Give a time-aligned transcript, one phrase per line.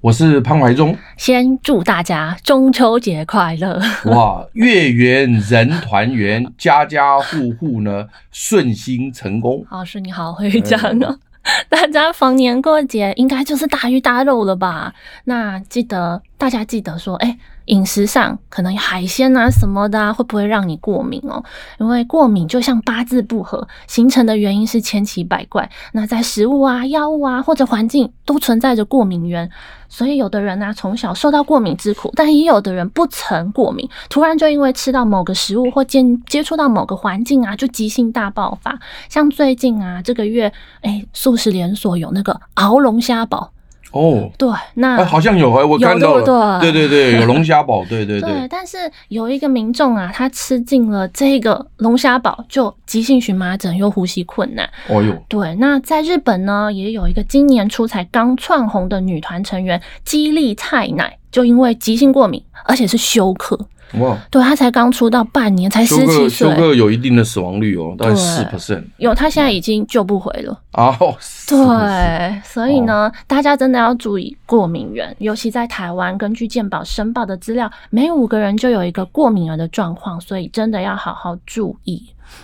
[0.00, 0.96] 我是潘怀忠。
[1.16, 3.80] 先祝大家中秋节快乐！
[4.14, 9.66] 哇，月圆人团圆，家家户户呢顺心成功。
[9.70, 11.18] 老师你好会讲哦。
[11.68, 14.94] 大家逢年过节应该就是大鱼大肉了吧？
[15.24, 17.38] 那记得大家记得说，哎、欸。
[17.68, 21.42] 饮食上可能海鲜啊什么的啊，会不会让你过敏哦？
[21.78, 25.70] 因为过敏就像八字不合，形成的原因是千奇百怪。
[25.92, 29.50] 那在食物啊、药物啊或者环境都存在着过敏源，
[29.88, 38.78] 所以有的人呢、啊、从小受到过敏之苦，但也有的人不曾过敏，突然就因为吃到某个食物或接接触到某个环境啊，就急性大爆发。
[39.08, 43.52] 像最近啊这个月，哎，素食连锁有那个熬龙虾堡。
[43.92, 48.48] 哦，对，那、欸、好像有哎，我看到了，对对对，有龙虾堡， 对对对，对。
[48.48, 48.76] 但是
[49.08, 54.68] 有一个民众啊，他吃进了这个龙虾堡，就急性荨麻疹又呼吸困难。
[54.88, 55.54] 哦哟，对。
[55.54, 63.58] 那在日本呢，也有一个今年初才刚窜红的女团成员激励菜奶，就因为急性过敏，而且是休克。
[63.94, 68.84] 哇，对，他才刚出道半年，才十七岁，休克有一定的死亡率哦，大概四 percent。
[68.98, 70.60] 有，他现在已经救不回了。
[70.72, 71.16] 哦，
[71.48, 82.02] 对，所以呢，大家真的要注意过敏源，尤其在台湾，根据健保申报的资料，每五个人就有一个过敏儿的状况，所以真的要好好注意。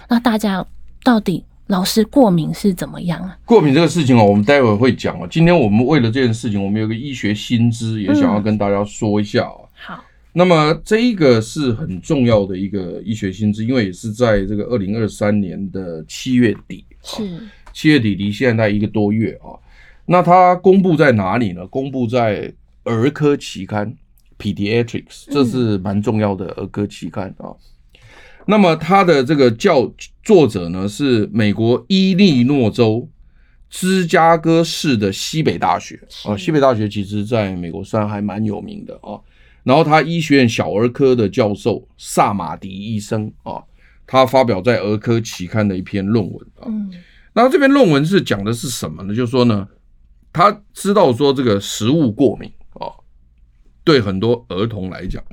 [0.08, 0.64] 那大家
[1.02, 3.36] 到底老师过敏是怎么样啊？
[3.44, 5.28] 过敏这个事情哦，我们待会儿会讲哦。
[5.30, 9.63] 今天我们为了这件事情，我们有个医学新知，也想要跟大家说一下哦。
[10.34, 10.38] 好。
[10.38, 17.22] 那么这一个是很重要的一个医学新知，因为也是在这个二零二三年的七月底，是
[17.72, 19.54] 七月底离现在一个多月啊。
[20.06, 21.66] 那它公布在哪里呢？
[21.68, 22.52] 公布在
[22.82, 23.96] 儿科期刊
[24.38, 27.54] Pediatrics，这是蛮重要的儿科期刊啊。
[28.46, 29.90] 那么它的这个教
[30.22, 33.08] 作者呢是美国伊利诺州
[33.70, 36.36] 芝加哥市的西北大学啊。
[36.36, 39.16] 西北大学其实在美国算还蛮有名的啊。
[39.64, 43.64] 然后他医学院小儿科的教授萨马迪医生啊，
[44.06, 46.66] 他发表在儿科期刊的一篇论文啊。
[46.66, 46.92] 嗯，
[47.32, 49.14] 那这篇论文是讲的是什么呢？
[49.14, 49.66] 就是说呢，
[50.32, 52.92] 他知道说这个食物过敏啊，
[53.82, 55.24] 对很多儿童来讲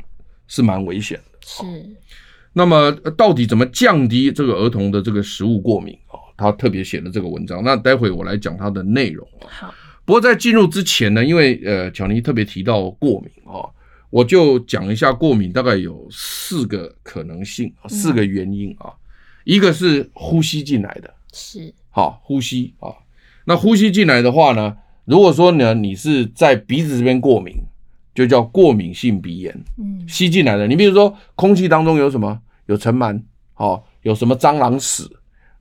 [0.48, 1.40] 是蛮危险的。
[1.42, 1.64] 是。
[2.54, 6.16] 那么到底怎么降低这个儿童的这个食物过敏啊？
[6.38, 7.62] 他特别写了这个文章。
[7.64, 9.46] 那待会我来讲它的内容啊。
[9.50, 9.74] 好。
[10.06, 13.68] 不过在进入之前呢，因为呃，巧妮特别提到过敏啊。
[14.12, 18.94] 我就讲一下过敏，大概有四个可能性，四个原因啊。
[19.46, 22.94] 一个是呼吸进来的，是好呼吸啊。
[23.46, 27.56] 那呼吸进来的话呢，如果说呢你是在鼻子这边过敏，
[28.14, 29.64] 就叫过敏性鼻炎。
[29.78, 32.40] 嗯，吸进来的，你比如说空气当中有什么？
[32.68, 33.20] 有尘螨，
[33.54, 35.10] 好，有什么蟑螂屎，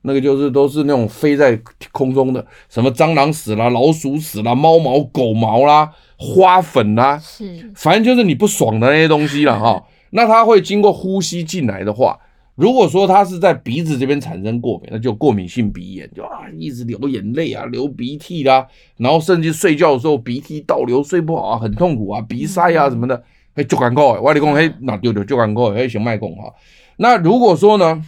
[0.01, 1.59] 那个就是都是那种飞在
[1.91, 5.91] 空中的，什么蟑螂屎啦、老鼠屎啦、猫毛、狗毛啦。
[6.23, 9.83] 花粉啊，是，反正就是你不爽的那些东西了哈。
[10.13, 12.19] 那它会经过呼吸进来的话，
[12.53, 18.67] 如果说它是在鼻子这边产生过敏，那就过敏性鼻炎，就啊一直流眼泪啊，流鼻涕啦，
[18.97, 23.23] 然后甚至睡觉的时候鼻涕倒流，睡不好啊，很痛苦啊，鼻塞啊什么的，
[23.55, 26.53] 哎就赶快，我跟你讲，嘿那丢丢就赶快，嘿行麦讲哈。
[26.97, 28.05] 那如果说呢，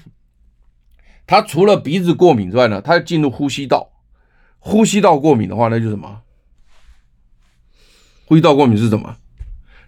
[1.26, 3.90] 它除了鼻子过敏之外呢，它进入呼吸道，
[4.60, 6.20] 呼吸道过敏的话，那就什么？
[8.34, 9.16] 呼吸道过敏是什么？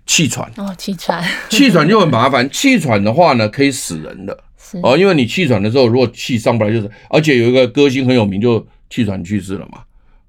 [0.06, 2.48] 气喘哦，气喘，气喘就很麻烦。
[2.54, 4.38] 气喘的话呢，可以死人的
[4.84, 6.88] 哦，因为你气喘的时候，如果气上不来，就是。
[7.10, 9.80] 而且有一个歌星很有名，就气喘去世了嘛。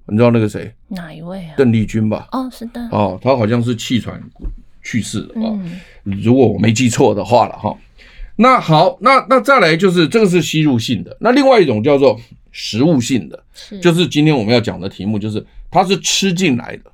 [0.07, 0.73] 你知道那个谁？
[0.87, 1.53] 哪一位啊？
[1.55, 2.27] 邓丽君吧？
[2.31, 2.81] 哦，是的。
[2.91, 4.19] 哦，他好像是气喘
[4.81, 5.53] 去世的啊，
[6.03, 7.77] 如果我没记错的话了哈。
[8.37, 12.19] 那好，那那再来就是这个是吸入性的，那另外一种叫做
[12.51, 13.43] 食物性的，
[13.79, 16.91] 就是今天我们要讲的题目，就是它是吃进来的。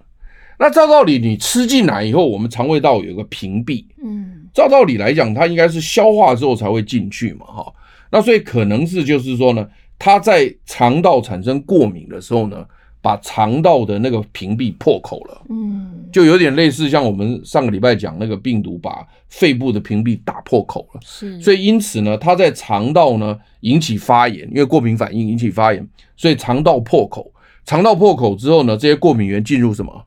[0.64, 7.74] 那照道理，你吃进来以后，我们肠胃道有个屏蔽，嗯，照道理来讲，它应该是消化之后才会进去嘛，哈。
[8.10, 9.68] 那所以可能是就是说呢，
[10.00, 12.66] 它在肠道产生过敏的时候呢，
[13.02, 21.42] 把肠道的那个屏蔽破口了，嗯，就有点类似像我们上个礼拜讲那个病毒把肺部的屏蔽打破口了，是。
[21.42, 27.30] 所以因此呢，它在肠道呢引起发炎，因为过敏反应引起发炎，所以肠道破口，
[27.66, 30.06] 肠道破口之后呢，这些过敏原进入什么？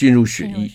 [0.00, 0.70] 进入血液，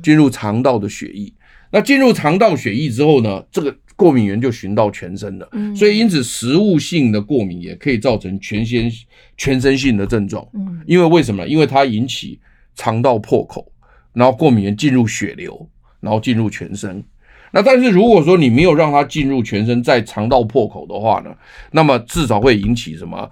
[0.00, 1.32] 进入肠道的血液。
[1.72, 5.48] 那进入肠道血液之后呢，这个过敏源就循到全身了。
[5.50, 8.88] 嗯，所以因此食物性的过敏也可以造成全身
[9.36, 10.46] 全身性的症状。
[10.54, 11.44] 嗯，因为为什么？
[11.48, 12.38] 因为它引起
[12.76, 13.72] 肠道破口，
[14.12, 17.02] 然后过敏源进入血流，然后进入全身。
[17.50, 21.34] 那但是如果说你没有让它进入全身，在肠道破口的话呢，
[21.72, 23.28] 那么至少会引起什么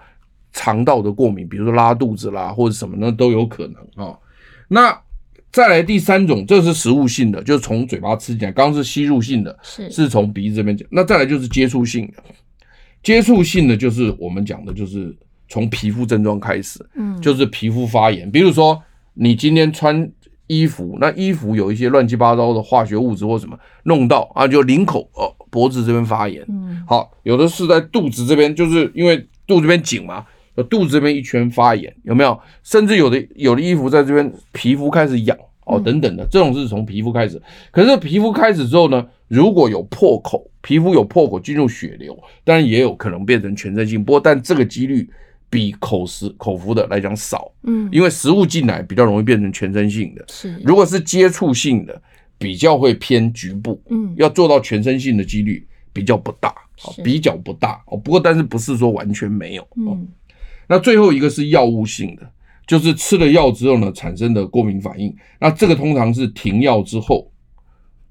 [0.53, 4.19] 肠道的过敏，比如说拉肚子啦，或者什么呢都有可能啊、哦。
[4.69, 5.01] 那
[5.57, 8.53] 再来第三种，这是食物性的，就是从嘴巴吃进来。
[8.53, 10.87] 刚刚是吸入性的，是是从鼻子这边讲。
[10.91, 12.23] 那再来就是接触性的，
[13.03, 15.17] 接触性的就是我们讲的，就是
[15.49, 18.31] 从皮肤症状开始，嗯，就是皮肤发炎。
[18.31, 18.79] 比如说
[19.15, 20.07] 你今天穿
[20.47, 29.17] 衣服，那衣服有一些乱七八糟的化学物质或什么弄到啊，就领口哦，脖子这边发炎，嗯，好，有的是在肚子这边，就是因为
[29.47, 30.23] 肚子这边紧嘛。
[30.65, 32.39] 肚子这边一圈发炎有没有？
[32.63, 37.41] 甚至有的有的衣服在这边皮肤开始痒哦，等等的，这种是从皮肤开始。
[37.71, 44.05] 可是皮肤开始之后呢，如果有破口，皮肤有破口进入血流，当然也有可能变成全身性。
[44.05, 45.09] 不过但这个几率
[45.51, 50.25] 比口食口服的来讲少，嗯，因为食物进来比较容易变成全身性的。
[50.29, 52.01] 是，如果是接触性的，
[52.39, 56.55] 比较会偏局部，嗯，要做到全身性的几率比较不大，
[57.03, 57.97] 比较不大哦。
[57.97, 60.07] 不过但是不是说完全没有，嗯。
[60.69, 62.29] 那最后一个是药物性的，
[62.67, 65.15] 就是吃了药之后呢，产生的过敏反应。
[65.39, 67.31] 那这个通常是停药之后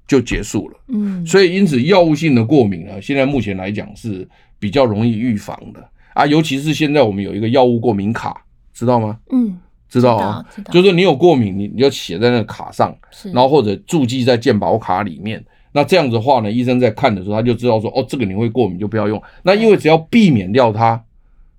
[0.06, 0.80] 就结束了。
[0.88, 4.26] 嗯，所以因此药物性的过敏呢，现在目前来讲是
[4.58, 6.24] 比较容易预防的啊。
[6.24, 8.42] 尤其是现在我们有一个药物过敏卡，
[8.72, 9.18] 知道吗？
[9.30, 9.58] 嗯，
[9.90, 12.96] 知道啊，就是你有过敏，你你就写在那个卡上，
[13.32, 15.44] 然后或者注记在健保卡里面。
[15.72, 19.22] 那这样子的话呢，医生在看的时候他就知道说，哦，这个你会过敏就不要用。
[19.42, 21.02] 那因为只要避免掉它。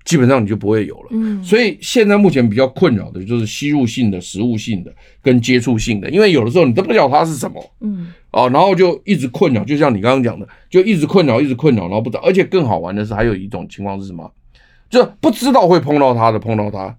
[0.08, 14.32] 基本上你就不会有了，嗯，所以现在目前比较困扰的就是吸入性的、食物性的跟接触性的，因为有的时候你都不知道它是什么，嗯，哦，然后就一直困扰，就像你刚刚讲的，就一直困扰，一直困扰，然后不知道，而且更好玩的是还有一种情况是什么？
[14.90, 16.98] 就不知道会碰到它的，碰到它，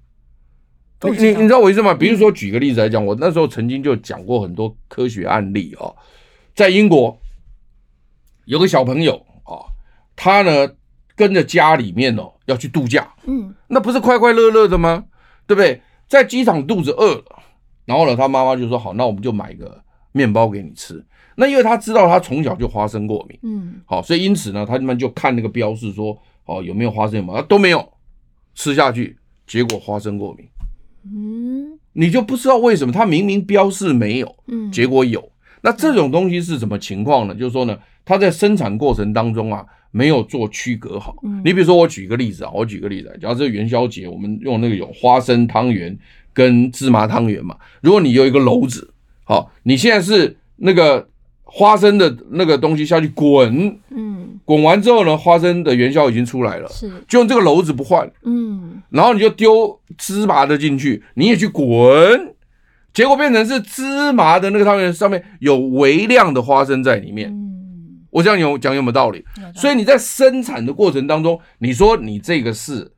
[1.11, 1.95] 你你你知道我意思吗？
[1.95, 5.91] 比如说举个例子来讲，我那时候曾经就讲过很多科学案例啊，
[6.55, 7.19] 在英国
[8.45, 9.15] 有个小朋友
[9.45, 9.73] 啊，
[10.15, 10.69] 他呢。
[11.19, 15.05] 跟着家里面哦要去度假，嗯，那不是快快乐乐的吗？
[15.49, 15.83] 对不对？
[16.07, 17.25] 在机场肚子饿了，
[17.85, 19.83] 然后呢，他妈妈就说好，那我们就买个
[20.13, 21.05] 面包给你吃。
[21.35, 26.17] 那因为他知道他从小就花生过敏，嗯，好，所以因此呢，他们就看那个标示说
[26.47, 27.93] 哦有没有花生嘛，都没有，
[28.55, 30.47] 吃下去结果花生过敏，
[31.05, 35.29] 嗯，你就不知道为什么他明明标示没有，嗯，结果有。
[35.61, 37.35] 那这种东西是什么情况呢？
[37.35, 39.67] 就是说呢，他在生产过程当中啊。
[39.91, 41.17] 没有做区隔好。
[41.45, 45.97] 你比如说，我举个例子啊，我举个例子，假设元宵节，我们用那个有花生汤圆
[46.33, 47.57] 跟芝麻汤圆嘛。
[47.81, 48.93] 如果你有一个篓子，
[49.25, 51.09] 好，你现在是那个
[51.43, 62.35] 花生的那个东西下去滚，嗯，滚完之后呢，花生的元宵已经出来了，是，就用这个篓子不换，嗯，然后你就丢芝麻的进去，你也去滚，
[62.93, 67.48] 结果变成是芝麻的那个汤圆上面有微量的花生在里面。
[68.11, 69.25] 我这样有讲有没有道理？
[69.55, 72.91] 所以你在生产的过程当中，你说你这个是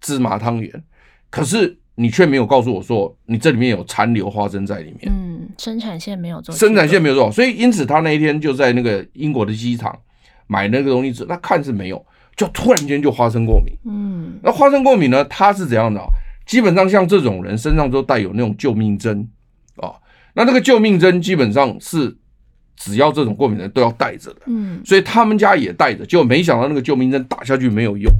[0.00, 0.84] 芝麻汤圆，
[1.30, 5.10] 可是你却没有告诉我说你这里面有残留花生在里面。
[5.10, 9.98] 嗯，生产线没有做，生产线没有做好，所以因此他那一天就在那个英国的机场
[10.46, 12.04] 买那个东西吃，那看是没有，
[12.36, 13.74] 就突然间就花生过敏。
[13.86, 16.00] 嗯，那花生过敏呢，它是怎样的？
[16.44, 19.26] 基本上像这种人身上都带有那种救命针
[19.76, 19.94] 啊，
[20.34, 22.18] 那那个救命针基本上是。
[22.84, 28.12] 只要这种过敏的人都要带着的，嗯，所以他们家也带着，结果没想到那个救命针打下去没有用，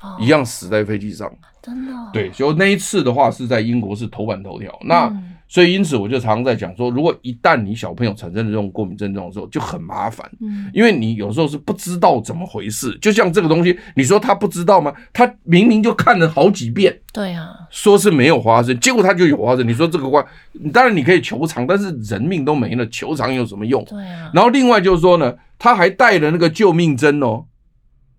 [0.00, 1.30] 哦、一样死在飞机上，
[1.62, 5.06] 真的、哦，对，就那一次的话是在英国是头版头条，那。
[5.06, 12.96] 嗯所以，因此我就常常在讲说，如果一旦你小朋友产生了这种过敏症状的时候，就很麻烦，嗯，因为你有时候是不知道怎么回事。
[13.00, 14.94] 就像这个东西，你说他不知道吗？
[15.12, 19.66] 他明明就看了好几遍，对啊，说是没有花生，结果他就有花生。
[19.66, 20.24] 你说这个话，
[20.72, 23.84] 当然你可以求偿，但是人命都没了，求偿有什么用？
[23.86, 24.30] 对啊。
[24.32, 27.46] 然后另外就是说呢，他还带了那个救命针哦，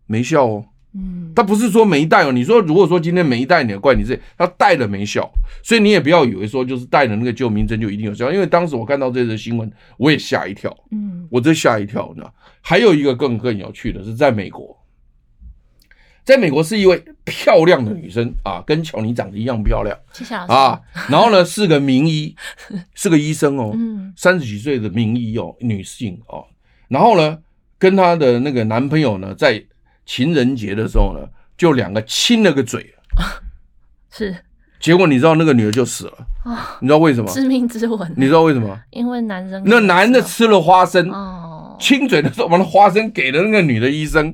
[0.06, 0.66] 没效哦。
[0.94, 2.32] 嗯，他不是说没带哦。
[2.32, 5.32] 你说如果说今天没带，你的怪你自己，他带了没效，
[5.64, 8.32] 所以你也不要以为说就是带了那个救命针就一定有效。
[8.32, 10.76] 因为当时我看到这则新闻，我也吓一跳。
[10.92, 12.26] 嗯，我真吓一跳呢。
[12.62, 14.78] 还有一个更更有趣的是，在美国，
[16.24, 19.98] 在美国是一位漂亮的女生啊，跟乔尼长得一样漂亮。
[20.14, 20.82] 谢谢老师啊。
[21.10, 22.36] 然后呢， 是个名医，
[22.94, 26.46] 是个医生哦，嗯，三十几岁的名医哦，女性哦。
[26.90, 27.40] 然后呢，
[27.80, 29.64] 跟她的那个男朋友呢，在
[30.06, 31.28] 情人节的时候呢，
[31.58, 32.94] 就两个亲了个嘴，
[34.12, 34.36] 是
[34.80, 36.78] 结果你知道那个女的就死了啊？
[36.82, 37.32] 你知道为什么？
[37.32, 38.14] 致命之吻。
[38.18, 38.80] 你知道为什么？
[38.92, 44.34] 因为男人那男的吃了花生哦，亲嘴的时候把那花生给了那个女的医生，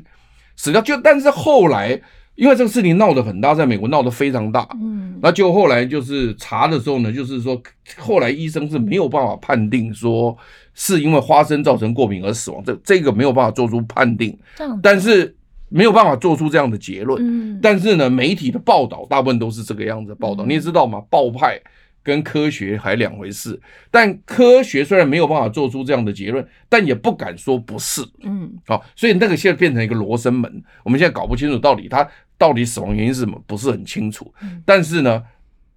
[0.56, 0.82] 死掉。
[0.82, 2.02] 就但是后来。
[2.38, 4.70] 因为这个事情闹得很大，在美国闹得非常大。
[4.80, 7.60] 嗯，那就后来就是查的时候呢，就是说
[7.98, 10.38] 后来医生是没有办法判定说
[10.76, 14.38] 是因为花生造成过敏而死亡，这这个没有办法做出判定。
[14.84, 15.36] 但是
[15.70, 17.22] 没有办法做出这样的结论。
[17.22, 20.46] 嗯，但是呢，媒体的报道大部分都是这个样子的报道。
[20.46, 21.60] 你也知道嘛，报派。
[22.04, 23.60] 跟科学还两回事，
[23.92, 28.02] 但科学虽然没有办法做出这样的结论，但也不敢说不是。
[28.22, 34.34] 嗯，好，所以那个现在变成一个罗生门，我们现在搞不清楚到底他到底死亡原因是什么，不是很清楚。
[34.64, 35.22] 但是呢，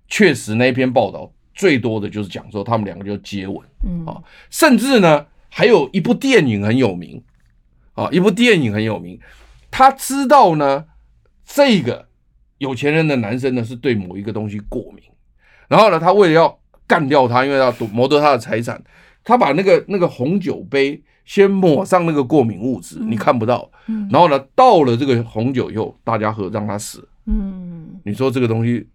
[0.07, 3.59] 确实那篇报道最多的就是讲说他们两个就接吻。
[3.85, 7.21] 嗯，啊，甚至呢还有一部电影很有名，
[7.95, 9.19] 啊，一部电影很有名，
[9.71, 10.85] 他知道呢
[11.45, 12.09] 这个
[12.59, 15.05] 有钱人的男生呢是对某一个东西过敏。
[15.69, 18.83] 然后呢，他为了要干掉他，因为要夺夺他的财产，
[19.23, 23.71] 他把那个那个红酒杯先抹上那个过敏物质，你看不到。
[24.11, 27.09] 然后呢，倒了这个红酒以后，大家喝，让他死。
[27.27, 28.89] 嗯，你说这个东西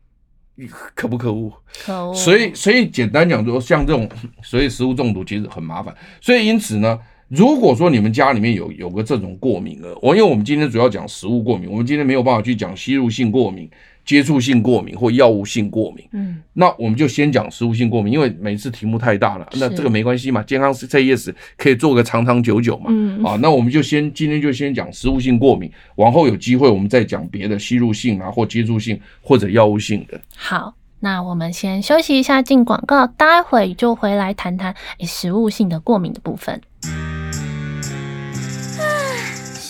[0.93, 1.49] 可不可恶？
[1.85, 2.13] 可恶。
[2.13, 4.09] 所以，所以简单讲说，像这种
[4.43, 5.95] 所以食物中毒其实很麻烦。
[6.19, 6.99] 所以因此呢，
[7.35, 13.69] 如果说你们家里面有有个这种过敏了，我因为我们今天主要讲食物过敏，我们今天没有办法去讲吸入性过敏。
[14.05, 30.21] 接触性过敏或药物性过敏，嗯，那我们就先讲食物性过敏，因为每次题目太大了，那这个没关系嘛，健康 Say Yes 可以做个长长久久嘛，嗯啊，那我们就先今天就先讲食物性过敏，往后有机会我们再讲别的吸入性啊或接触性或者药物性的。
[30.35, 36.61] 好，那我们先休息一下进广告，待会就回来谈谈诶食物性的过敏的部分。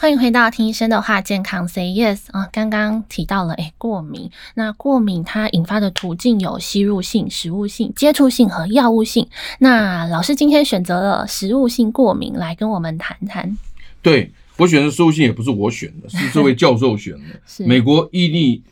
[0.00, 2.48] 欢迎回到听医生的话，健康 Say Yes 啊！
[2.50, 4.30] 刚刚提到了，诶，过敏。
[4.54, 9.28] 那过敏它引发的途径有吸入性、食物性、接触性和药物性。
[9.58, 13.58] 那老师今天选择了食物性过敏来跟我们谈谈。
[14.00, 17.38] 对，我选的食物性也不是我选的， 是这位教授选的。
[17.46, 18.62] 是美国伊利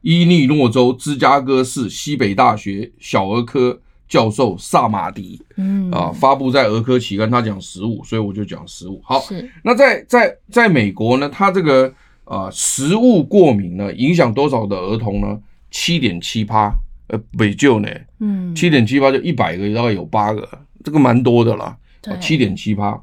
[0.00, 3.78] 伊利诺州芝加哥市西北大学小儿科。
[4.12, 9.00] 教授萨马迪，嗯啊，发布在儿科期刊，他讲食物，所以我就讲食物。
[9.02, 9.18] 好，
[9.64, 11.90] 那在在在美国呢，他这个
[12.24, 15.40] 啊食物过敏呢，影响多少的儿童呢？
[15.70, 16.70] 七点七趴，
[17.06, 17.88] 呃，北就呢，
[18.20, 20.46] 嗯，七点七趴就一百个大概有八个，
[20.84, 21.74] 这个蛮多的啦，
[22.20, 23.02] 七点七趴。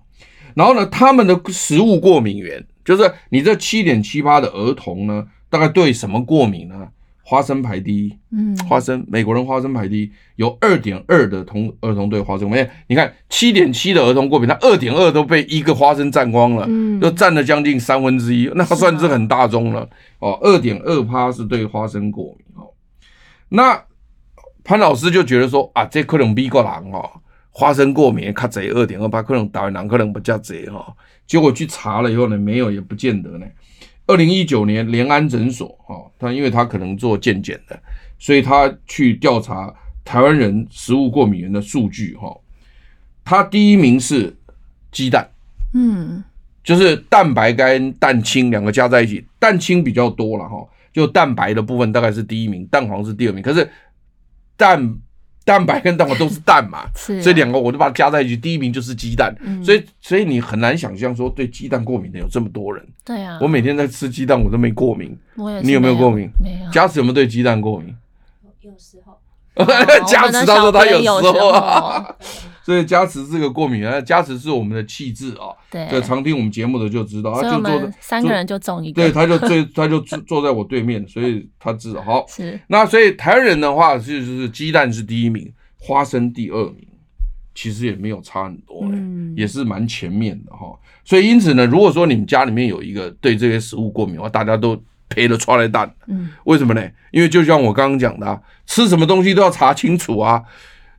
[0.54, 6.88] 然后呢，他们的食物过敏源，就是你这七点七趴的儿童呢，大概对什么过敏呢？
[7.30, 12.68] 花生排第一，嗯，花生，美国人花生排第一，有二点二的童儿童对花生过敏。
[12.88, 20.40] 你看七点七的儿童过敏，他二点二都被一个花生占光了，嗯，就占了将近三分之一，那算是很大宗了哦。
[20.42, 22.74] 二点二趴是对花生过敏哦。
[23.50, 23.80] 那
[24.64, 27.08] 潘老师就觉得说啊，这可能美国人哦，
[27.52, 30.96] 花生过敏较贼，二点二趴可能台湾人可能不叫贼哈。
[31.28, 33.46] 结果去查了以后呢，没有也不见得呢。
[34.10, 37.80] 二零一九年，联安诊所，哈，他因为他可能做健检的，
[38.18, 39.72] 所以他去调查
[40.04, 42.36] 台湾人食物过敏源的数据，哈，
[43.24, 44.36] 他第一名是
[44.92, 45.30] 鸡蛋，
[45.76, 46.24] 嗯，
[46.64, 53.70] 就是蛋白跟蛋清两个加在一起，蛋清比较多了，哈，就蛋白的部分大概是第一名，蛋黄是第二名，可是
[54.58, 54.98] 蛋。
[55.50, 62.86] 蛋白跟蛋黄都是蛋嘛， 所以两个我都把它加在一起，第一名就是鸡蛋，嗯、所以所以你很难想象说对鸡蛋过敏的有这么多人。
[63.04, 65.18] 对啊，我每天在吃鸡蛋，我都没过敏。
[65.36, 66.30] 我也，你有没有过敏？
[66.40, 66.72] 没有。
[66.72, 67.96] 家慈有没有对鸡蛋过敏？
[68.62, 69.18] 有时候。
[70.06, 72.16] 家慈他说他有时候啊。
[72.70, 75.50] 所以加持这个过敏啊，加持是我们的气质啊。
[75.72, 79.02] 对，常听我们节目的就知道，他就坐三个人就中一个。
[79.02, 82.04] 对，他就最 他就坐坐在我对面，所以他知道。
[82.04, 86.88] 好， 是那所以台湾人的话，就是鸡蛋是第一名，花生第二名，
[87.56, 90.68] 其实也没有差很多，嗯，也是蛮前面的哈。
[91.04, 95.92] 所以因此呢，如果说你们家里面有一个对这些食物过敏的话，大家都赔了出来蛋。
[96.06, 96.88] 嗯，为什么呢？
[97.10, 100.44] 因为就像我刚刚讲的啊，吃什么东西都要查清楚啊。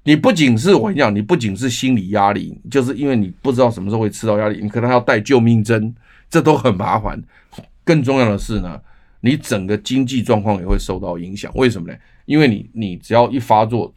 [0.03, 5.95] 你不仅是我跟你讲，你不仅是心理压力，就是因为你不知道什么时候会吃到压力，你可能还要带救命针，
[6.31, 7.23] 这都很麻烦。
[7.85, 8.81] 更重要的是呢，
[9.21, 11.53] 你整个经济状况也会受到影响。
[11.55, 11.99] 为什么呢？
[12.25, 13.93] 因为你你只要一发作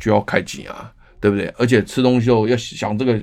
[0.00, 0.90] 就要开紧啊，
[1.20, 1.48] 对不对？
[1.58, 3.22] 而且吃东西后要想这个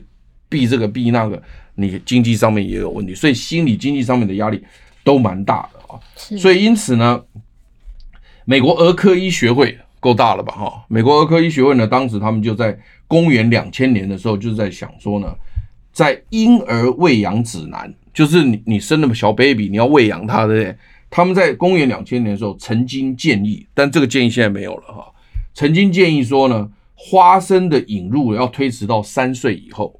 [0.49, 1.41] 避这个避那个，
[1.75, 4.63] 你经济上面也有问题，所以心理经济上面的压力
[5.03, 5.99] 都蛮大的啊。
[6.15, 7.23] 所以因此呢，
[8.45, 10.53] 美国儿科医学会够大了吧？
[10.53, 15.33] 哈，美国儿科医学会呢，当时他们就在公元两千年的时候，就是在想说呢，
[15.93, 20.75] 在婴儿喂养指南，就是你你生那么小 baby，你要喂养他，对不对？
[21.09, 25.05] 他们在公元两千年的时候曾经建议，但这个建议现在没有了哈。
[25.53, 29.99] 曾经建议说呢，花生的引入要推迟到三岁以后，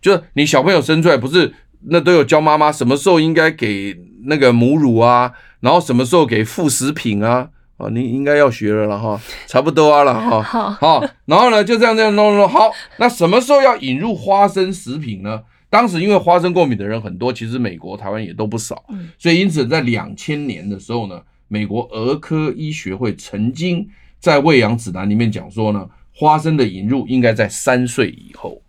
[0.00, 1.52] 就是你小朋友生出来不是
[1.88, 3.94] 那都有教妈妈什么时候应该给
[4.24, 5.30] 那个母乳啊，
[5.60, 10.42] 然后什么时候给副食品啊，啊，你应该要学了了哈，差不多啊了 哈，
[10.80, 15.42] 好，然后呢就这样这样弄弄好，那什么时候要引入花生食品呢？
[15.70, 18.84] 当时因为花生过敏的人很多，其实美国、台湾也都不少，
[19.18, 23.84] 所以因此在两千年的时候呢，美国儿科医学会曾经
[24.20, 28.62] 在喂养指南里面讲说呢，花生的引入应该在三岁以后，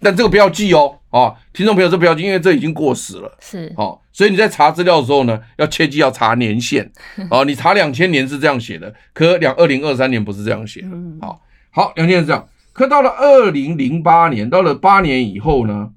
[0.00, 6.90] 但这个不要记哦，啊，听众朋友这不要记，因为这已经过时了，是，哦，所以你在查资料的时候呢，要切记要查年限，
[7.28, 10.88] 啊， 你查两千年是这样写的，可两二零二三年不是这样写的，
[11.20, 11.40] 好，
[11.70, 15.90] 好，两千年是这样，可到了二零零八年，到了八年以后呢？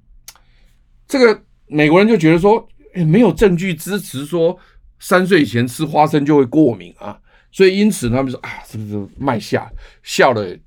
[1.07, 4.57] 这个美国人就觉得说，诶，没有证据支持说
[4.99, 7.15] 三岁以前吃花生就会过敏啊，
[7.51, 10.57] 所以因此他们说啊，是不是卖下笑了，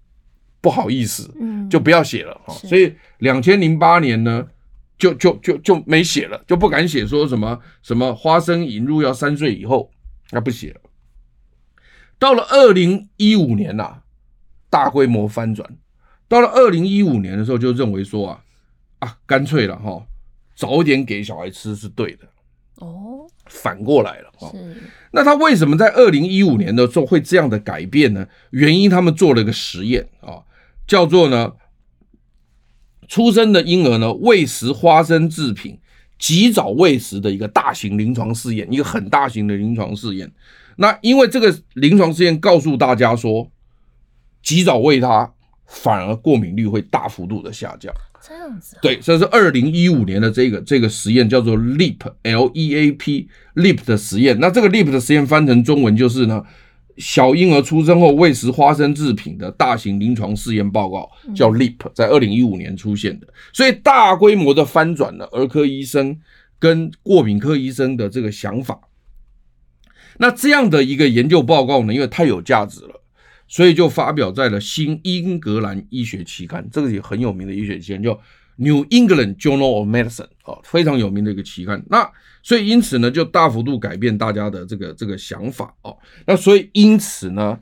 [0.66, 2.52] 不好意思，嗯，就不要写了哈。
[2.52, 4.44] 所以两千零八年呢，
[4.98, 9.88] 就就就就没写了，就不敢写说什么什么花生引入要三岁以后，
[10.32, 10.80] 那不写了。
[12.18, 14.02] 到了二零一五年呐、啊，
[14.68, 15.70] 大规模翻转。
[16.26, 18.42] 到了二零一五年的时候，就认为说啊
[18.98, 20.04] 啊，干脆了哈。
[20.56, 22.26] 早点给小孩吃是对的
[22.76, 24.50] 哦，反过来了哈。
[25.12, 28.26] 那他为什么在二零一五年的时候会这样的改变呢？
[28.50, 30.42] 原因他们做了一个实验啊，
[30.86, 31.52] 叫做呢，
[33.08, 35.78] 出生的婴儿呢喂食花生制品，
[36.18, 40.30] 及早喂食的一个大型临床试验，一个很大型的临床试验。
[40.76, 43.50] 那因为这个临床试验告诉大家说，
[44.42, 45.32] 及早喂它，
[45.66, 47.92] 反而过敏率会大幅度的下降。
[48.26, 54.38] 这样子，对，这是二零一五年的这个这个实验，叫做 LEAP L E A P LEAP 的实验。
[54.40, 56.42] 那这个 LEAP 的实验翻成中文就是呢，
[56.98, 63.26] 小婴儿出生后喂食花生制品的大型临床试验报告，叫 LEAP，在二零一五年出现的。
[63.52, 66.18] 所以大规模的翻转了儿科医生
[66.58, 68.80] 跟过敏科医生的这个想法。
[70.18, 73.02] 那这样的一个研究报告呢，因为太有价值了。
[73.48, 78.10] 所以就发表在了《新英格兰医学期刊》，这个也很有名的医学期刊，叫
[78.56, 81.80] 《New England Journal of Medicine》啊，非常有名的一个期刊。
[81.88, 82.10] 那
[82.46, 85.96] 所以因此呢，就大幅度改变大家的这个这个想法哦。
[86.28, 87.58] 那所以因此呢，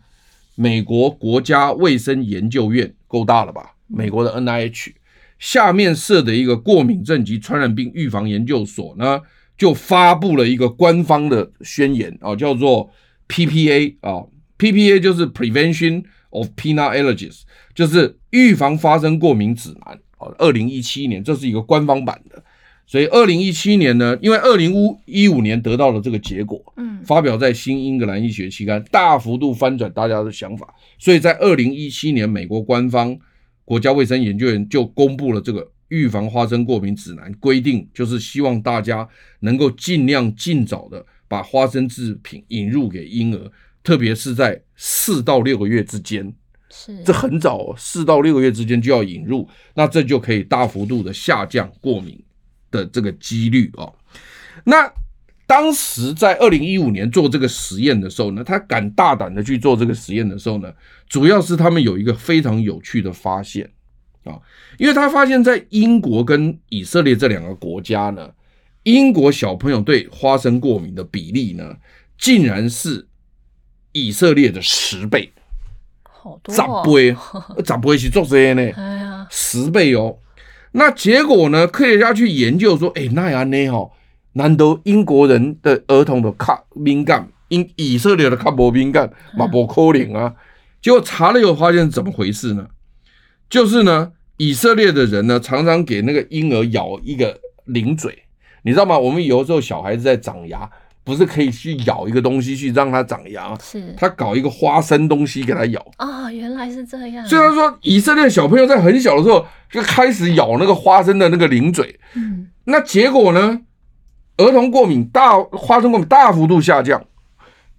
[0.56, 3.76] 美国国家卫生研究院够大了吧？
[3.86, 4.92] 美国的 NIH
[5.38, 9.22] 下面设的一个过敏症及传染病预防研究所呢，
[9.56, 12.90] 就发布了一个官方的宣言啊，叫做
[13.26, 14.26] PPA 啊。
[14.58, 17.40] PPA 就是 Prevention of Peanut Allergies，
[17.74, 19.98] 就是预防发生过敏指南。
[20.18, 22.44] 哦，二零一七年这是一个官方版的，
[22.86, 24.74] 所以二零一七年呢，因为二零
[25.06, 33.16] 一五年得到了这个结果，嗯，发表在《新英格兰医学期刊》，大幅度翻转大家的想法，所以在二零一七年，美国官方
[33.64, 39.08] 国家卫生研究院就公布了这个预防花生过敏指南，规定就是希望大家
[39.40, 43.50] 能够尽量尽早的把花生制品引入给婴儿。
[43.82, 46.34] 特别是在四到六个月之间，
[46.70, 47.02] 是。
[47.04, 52.18] 这很早哦，四到六个月之间就要引入，那这就可以大幅度的下降过敏
[52.78, 53.94] 的这个几率哦。
[54.64, 54.92] 那
[55.46, 60.72] 当时在二零一五年做这个实验的时候呢，他敢大胆的去做这个实验的时候呢，
[61.08, 63.70] 主要是他们有一个非常有趣的发现
[64.24, 64.38] 啊，
[64.78, 68.30] 因为他发现，在英国跟以色列这两个国家呢，
[68.82, 71.76] 英国小朋友对花生过敏的比例呢，
[72.18, 73.06] 竟然是。
[73.96, 75.32] 以色列的十倍，
[76.02, 76.60] 好多，十
[76.90, 77.16] 倍，
[77.64, 78.62] 十倍是做谁呢？
[78.74, 80.18] 哎呀，十倍哦。
[80.76, 81.68] 那结果呢？
[81.68, 83.70] 科学家去研究说，哎，那样呢？
[83.70, 83.88] 哈，
[84.32, 89.08] 难得英国人的儿童的卡敏感，因以色列的卡不敏感，
[89.38, 90.34] 嘛不可能啊？
[90.82, 92.66] 结果查了以后发现怎么回事呢？
[93.48, 98.24] 就是呢，以色列的人呢，常常给那个婴儿咬一个零嘴，
[98.62, 98.98] 你知道吗？
[98.98, 100.68] 我们有时候小孩子在长牙。
[101.04, 107.26] 不是可以去咬一个东西去让它长牙，是他搞一个花生东西给它咬啊、哦，原来是这样。
[107.26, 113.60] 虽然说以色列小朋友在很小的时候就开始咬那个花生的那个零嘴，嗯，那结果呢，
[114.38, 117.04] 儿童过敏大花生过敏大幅度下降，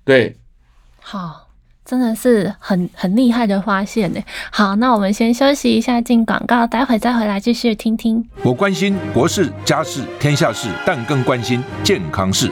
[0.04, 0.38] 对，
[1.02, 1.48] 好，
[1.84, 4.22] 真的是很很厉害的发现呢。
[4.52, 8.30] 好，那我们先休息一下，进广告，待会再回来继续听听。
[8.44, 12.52] 我关心国事、家事、天下事，但更关心健康事。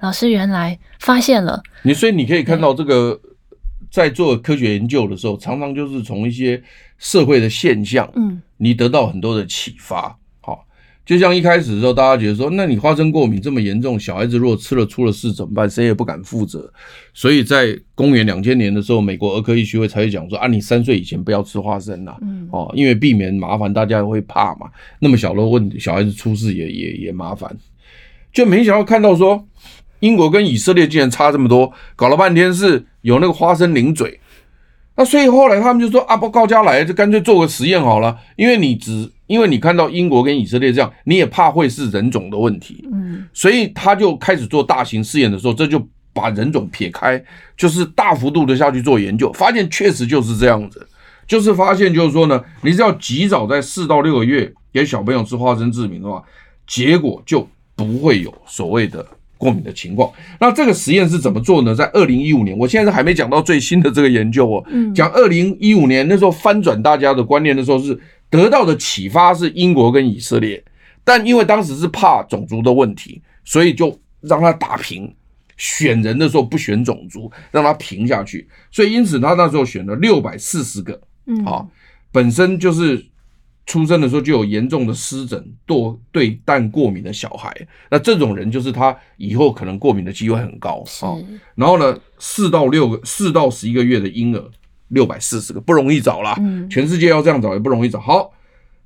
[0.00, 3.20] 老师原来发现了你，所以你可以看到这个。
[3.88, 6.60] 在做科学研究的时候，常常就是从一些
[6.98, 10.14] 社会的现象，嗯，你得到很多的启发。
[10.42, 10.66] 好，
[11.06, 15.70] 就像一开始的时候，大家觉得说，那你花生过敏这么严重，小孩子如果吃了出了事怎么办？
[15.70, 16.70] 谁也不敢负责。
[17.14, 24.68] 所以在公元两千年的时候，美国儿科医学会才会讲说，啊，你三岁以前不要吃花生呐，嗯，哦，因为避免麻烦，大家会怕嘛。
[24.98, 27.56] 那么小的问题，小孩子出事也也也麻烦。
[28.30, 29.42] 就没想到看到说，
[30.00, 32.86] 英国跟以色列竟然差这么多，搞了半天是。
[33.02, 34.18] 有那个花生零嘴，
[34.96, 38.18] 那所以后来他们就说啊，不高家来，就干脆做个实验好了。
[38.34, 45.80] 因为你只因为你看到英国跟以色列这样，你也怕会是人种的问题，嗯，所以他就开始做大型试验的时候，这就
[46.12, 47.22] 把人种撇开，
[47.56, 50.84] 就是大幅度的下去做研究，发现确实就是这样子，
[51.28, 56.20] 就是发现就是说呢，你只要及早在四到六个月给小朋友吃花生制品的话，
[56.66, 59.06] 结果就不会有所谓的。
[59.38, 61.74] 过敏的情况，那这个实验是怎么做呢？
[61.74, 64.64] 在二零一五年，我现在还没讲到最新的这个研究哦。
[64.94, 67.98] 讲二零一五年那时候翻转大家的观念的时候，是
[68.30, 70.62] 得到的启发是英国跟以色列，
[71.04, 75.14] 但因为当时是怕种族的问题，所以就让他打平，
[75.56, 78.48] 选人的时候不选种族，让他平下去。
[78.70, 81.66] 所以因此他那时候选了六百四十个，嗯，啊，
[82.10, 83.04] 本身就是。
[83.66, 85.76] 出生的时候就有严重的湿疹、对
[86.12, 87.52] 对蛋过敏的小孩，
[87.90, 91.18] 那这种人就是他以后可能过敏的机会很高啊。
[91.56, 94.50] 然后呢，四到六个、四到十一个月的婴儿，
[94.88, 96.36] 六百四十个，不容易找啦。
[96.70, 97.98] 全世界要这样找也不容易找。
[97.98, 98.30] 好，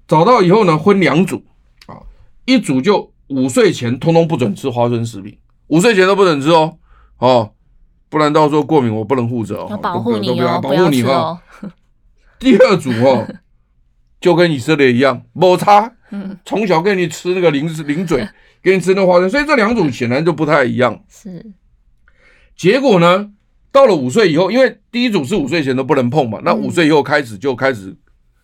[0.09, 1.45] 找到以后呢，分两组
[1.85, 2.01] 啊，
[2.47, 6.79] 一组就五岁前通通不准吃花生食品，五岁前都不准吃哦，
[7.19, 7.53] 哦，
[8.09, 9.67] 不然到时候过敏我不能负责哦。
[9.69, 11.39] 要保护你哦，保护你哦。
[12.41, 13.29] 第二组哦。
[14.21, 15.91] 就跟以色列一样，没差，
[16.45, 18.29] 从小给你吃那个零零嘴，
[18.63, 21.03] 给你吃那个花生，所以这两种显然就不太一样。
[21.09, 21.53] 是，
[22.55, 23.33] 结果呢，
[23.73, 27.97] 到了五岁以后，因为第一组是五岁前都不能碰嘛，那五岁以后开始就开始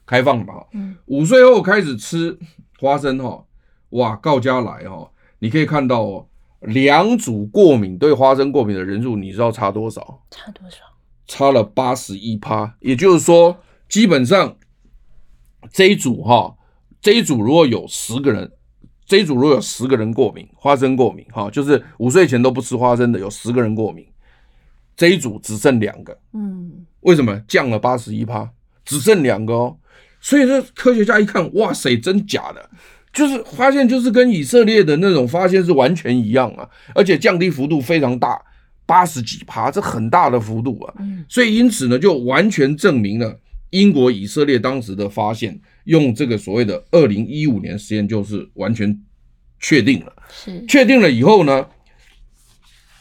[0.06, 0.54] 开放嘛。
[0.72, 2.38] 嗯，五岁后开始吃
[2.80, 3.44] 花生哈，
[3.90, 5.10] 哇，告家来哈，
[5.40, 6.26] 你可以看到哦，
[6.60, 10.22] 两组过敏对花生过敏的人数，你知道差多少？
[10.30, 10.78] 差多少？
[11.26, 13.58] 差了八十一趴，也就是说，
[13.90, 14.56] 基本上。
[15.72, 16.54] 这一组哈，
[17.00, 18.50] 这一组如果有十个人，
[19.06, 24.04] 这一组如果有十个人过敏，花生过敏哈，就是五岁前都不吃花生的，有十个人过敏，
[24.96, 27.40] 这一组只剩两个，嗯，为什么？
[27.46, 28.50] 降了八十一趴，
[28.84, 29.76] 只剩两个哦？
[30.20, 32.70] 所以说科学家一看，哇塞，真假的，
[33.12, 38.40] 就是发现就是跟以色列的那种发现是完全一样啊，而且降低幅度非常大，
[38.86, 40.94] 八十几趴，这很大的幅度啊，
[41.28, 43.38] 所以因此呢，就完全证明了。
[43.78, 48.98] 英国、以色列当时的发现，用这个所谓的二零一五年实验，就是完全
[49.60, 50.12] 确定了。
[50.30, 51.66] 是确定了以后呢，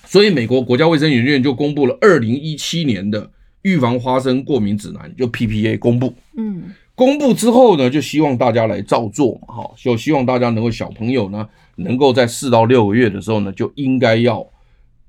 [0.05, 6.13] 所以美国国家卫生研究院就公布了二零一七年的预防花生过敏指南，就 PPA 公布。
[6.35, 14.45] 嗯，公布之后呢，就希望大家来照做嘛，哈，就希望大家能够小朋友呢，能够在四到六个月的时候呢，就应该要。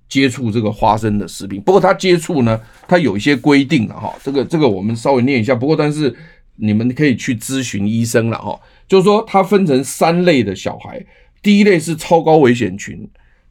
[0.08, 4.14] 接触这个花生的食品，不过他接触呢，他有一些规定了哈。
[4.22, 6.14] 这个这个我们稍微念一下，不过但是
[6.56, 8.58] 你们可以去咨询医生了哈。
[8.86, 11.04] 就是说，它分成三类的小孩，
[11.42, 13.08] 第一类是超高危险群，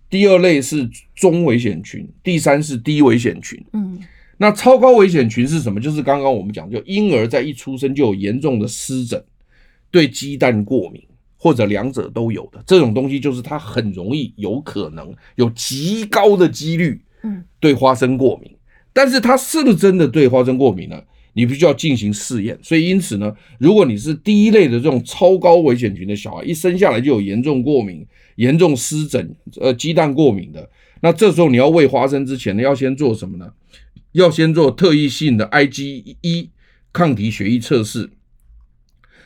[0.10, 3.62] 第二类是中危险群，第三是低危险群。
[3.74, 4.00] 嗯，
[4.38, 5.82] 那超高危险群是什么？
[5.82, 9.22] 就是刚刚我们讲，就婴儿在一出生就有严重的湿疹，
[9.92, 11.04] 对鸡蛋过敏。
[11.46, 18.52] 或者两者都有的这种东西，就是它很容易有可能有极高的几率，嗯，对花生过敏。
[18.92, 21.00] 但是它是不是真的对花生过敏呢？
[21.34, 22.58] 你必须要进行试验。
[22.64, 28.04] 所以因此呢，如果你是第一类的这种超高危险群的小孩，一生下来就有严重过敏、
[28.38, 30.68] 严重湿疹、呃鸡蛋过敏的，
[31.02, 33.48] 那这时候你要喂花生之前呢，要先做什么呢？
[34.14, 36.48] 要先做特异性的 IgE
[36.92, 38.10] 抗体血液测试。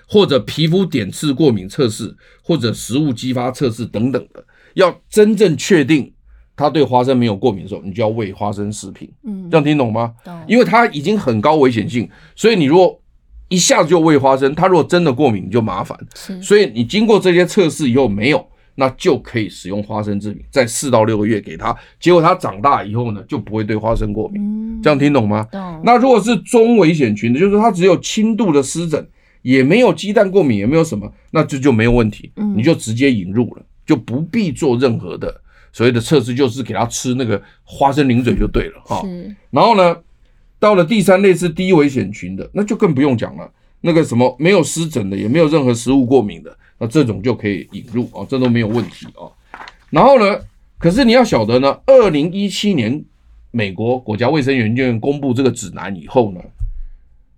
[0.09, 4.43] 或者皮肤点刺过敏测试，或者食物激发测试等等的，
[4.73, 6.11] 要真正确定
[6.55, 9.09] 他对花生没有过敏的时候，你就要喂花生食品。
[9.23, 10.13] 嗯，这样听懂吗？
[10.25, 10.43] 懂。
[10.47, 12.99] 因为它已经很高危险性，所以你如果
[13.49, 15.97] 一下子就喂花生，它如果真的过敏，你就麻烦。
[16.15, 16.41] 是。
[16.41, 18.45] 所以你经过这些测试以后没有，
[18.75, 24.41] 那就可以使用花生制品，在四到六个月给它，结果它长大以后呢，就不会对花生过敏。
[24.41, 25.47] 嗯，这样听懂吗？
[25.51, 25.81] 懂。
[25.83, 29.07] 那如果是中危险群的，就是它只有轻度的湿疹，
[29.41, 32.31] 也没有鸡蛋过敏，也没有什么，那这就，就没有问题。
[32.35, 35.41] 嗯，你就直接引入了，就不必做任何的。
[35.71, 39.03] 所谓的测试就是给他吃那个花生零嘴就对了哈。
[39.51, 39.95] 然后呢，
[40.57, 43.49] 到了第三类是低危险群的，那就更不用讲了。
[43.81, 49.29] 那个什么没有湿疹的，也没有任何食物过敏的，那这种就可以引入啊，这都没有问题啊。
[49.89, 50.37] 然后呢，
[50.77, 53.01] 可是你要晓得呢，二零一七年
[53.51, 56.41] 美国国家卫生研究院公布这个指南以后呢，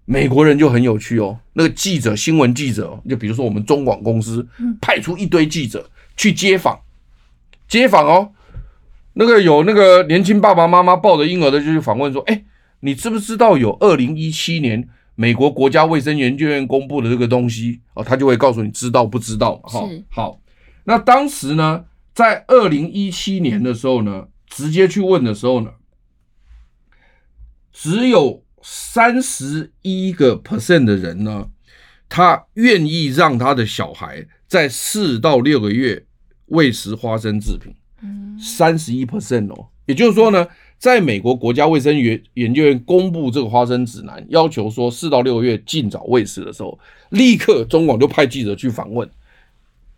[0.05, 1.39] 美国人就很有趣哦。
[1.53, 4.47] 那个记者，新闻记者，就比如说我们中广公司
[4.81, 6.79] 派出一堆记者去街访。
[7.67, 8.31] 街访哦，
[9.13, 12.43] 那个有那个年轻爸爸妈妈抱着婴儿的就去访问说：“哎，
[12.81, 19.69] 你知不知道有二零一七年美国国家卫生研究院公布的这个东西？”哦，他就会告诉你知道不知道嘛。
[19.69, 20.41] 哈，好。
[20.83, 25.71] 那当时呢，在二零一七年的时候呢，直接去问的时候呢，
[27.71, 31.49] 只有三十一个 percent 的人呢，
[32.07, 36.05] 他愿意让他的小孩在四到六个月。
[36.51, 37.73] 喂食花生制品，
[38.37, 40.45] 三十一 percent 哦，也就是说呢，
[40.77, 46.77] 在美国国家卫生研研究院公布这个花生指南，要求说四到六个月尽早喂食的时候，
[47.11, 49.09] 立刻中广就派记者去访问，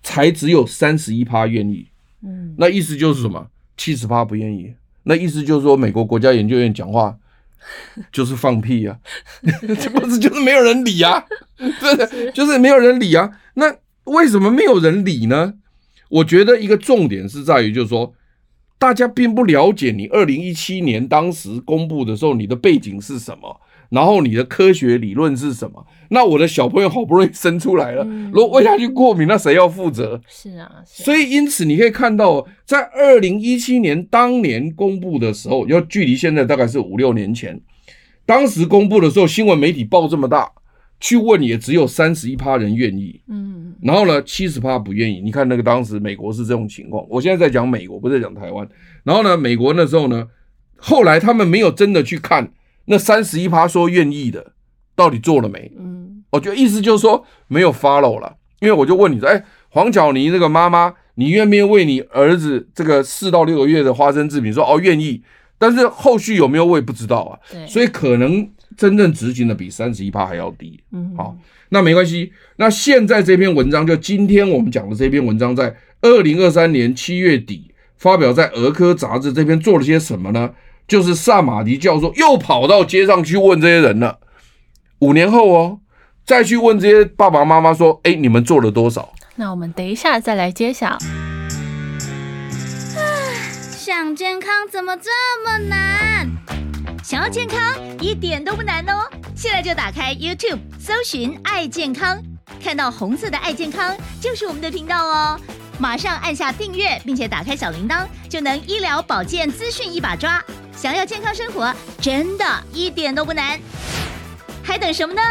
[0.04, 1.88] 才只有三十一趴愿意，
[2.22, 3.48] 嗯，那意思就是什么？
[3.76, 4.72] 七十趴不愿意，
[5.02, 7.18] 那意思就是说美国国家研究院讲话
[8.12, 9.00] 就是放屁呀、啊，
[9.80, 11.24] 这不是就是没有人理啊，
[11.80, 15.54] 真的就是没有人理啊，那为什么没有人理呢？
[16.10, 18.14] 我觉得一个重点是在于，就是说，
[18.78, 23.62] 大家并不了解你二零一七年当时公布的时候，你的背景是什么，
[23.94, 25.86] 然后你的科学理论是什么。
[26.10, 30.20] 那我的小朋友好不容易生出来了，如果喂下去过敏，那谁要负责？
[30.28, 37.60] 是啊，所以因此你可以看到，在二零一七年当年公布的时候，要距离现在大概是五六年前，
[38.26, 40.52] 当时公布的时候，新闻媒体报这么大。
[41.00, 45.20] 去问也只有三十一趴人愿意，嗯，然后呢，七十趴不愿意。
[45.20, 48.66] 你看那个当时美国是这种情况，我现在在讲美国，不是在讲台湾。
[49.04, 50.26] 然后呢，美国那时候呢，
[50.78, 52.50] 后来他们没有真的去看
[52.86, 54.54] 那三十一趴说愿意的
[54.96, 58.36] 到底做了没，嗯，我觉得意思就是说没有 follow 了。
[58.60, 64.54] 因为我就问你说，哎，黄巧妮那个妈妈，你愿不愿意为你儿子这个四到六个月的花生制品？
[64.54, 65.22] 说哦愿意，
[65.58, 68.50] 但是后续有没有我也不知道啊，对，所以可能。
[68.76, 71.38] 真正执行的比三十一趴还要低，嗯，好，
[71.70, 72.34] 那没关系。
[72.56, 80.52] 那现在这篇文章，就今天我们讲的这篇文章，在二零二三年七月底发表在《儿科杂志》这边做了些什么呢？
[80.88, 84.20] 就是萨马迪教授又跑到街上去问这些人了。
[85.00, 85.80] 五年后哦，
[86.26, 90.98] 再去问这些爸爸妈妈说：“哎，你们做了多少？”那我们等一下再来揭晓。
[93.76, 95.10] 想健康怎么这
[95.46, 96.30] 么难？
[97.04, 97.60] 想要健康
[98.00, 99.10] 一点都不难哦！
[99.36, 102.18] 现在就打开 YouTube，搜寻“爱健康”，
[102.64, 105.40] 看到红色的“爱健康”就是我们的频道哦。
[105.80, 110.42] 马上按下订阅，并且打开小铃铛，就能医疗保健资讯一把抓。
[110.76, 113.60] 想要健康生活，真的一点都不难，
[114.62, 115.22] 还等什么呢？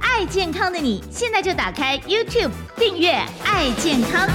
[0.00, 3.10] 爱健康的你，现在就打开 YouTube 订阅
[3.44, 4.28] “爱健康”。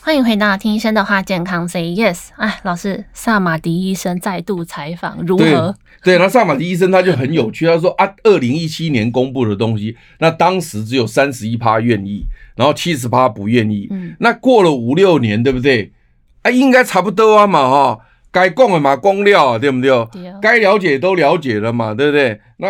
[0.00, 2.28] 欢迎回到听医生的话，健康 Say Yes。
[2.36, 5.74] 哎，老师，萨马迪医生再度采访，如何？
[6.02, 12.24] 对，那萨马迪医生他就很有趣，他说啊，二零一七年公布的东西，那当时只有三十一趴愿意，
[12.56, 13.88] 然后七十趴不愿意。
[13.90, 15.92] 嗯，那过了五六年，对不对？
[16.42, 17.98] 啊，应该差不多啊嘛，哈，
[18.30, 19.90] 该讲的嘛讲了，对不对？
[20.40, 22.40] 该了解都了解了嘛，对不对？
[22.58, 22.68] 那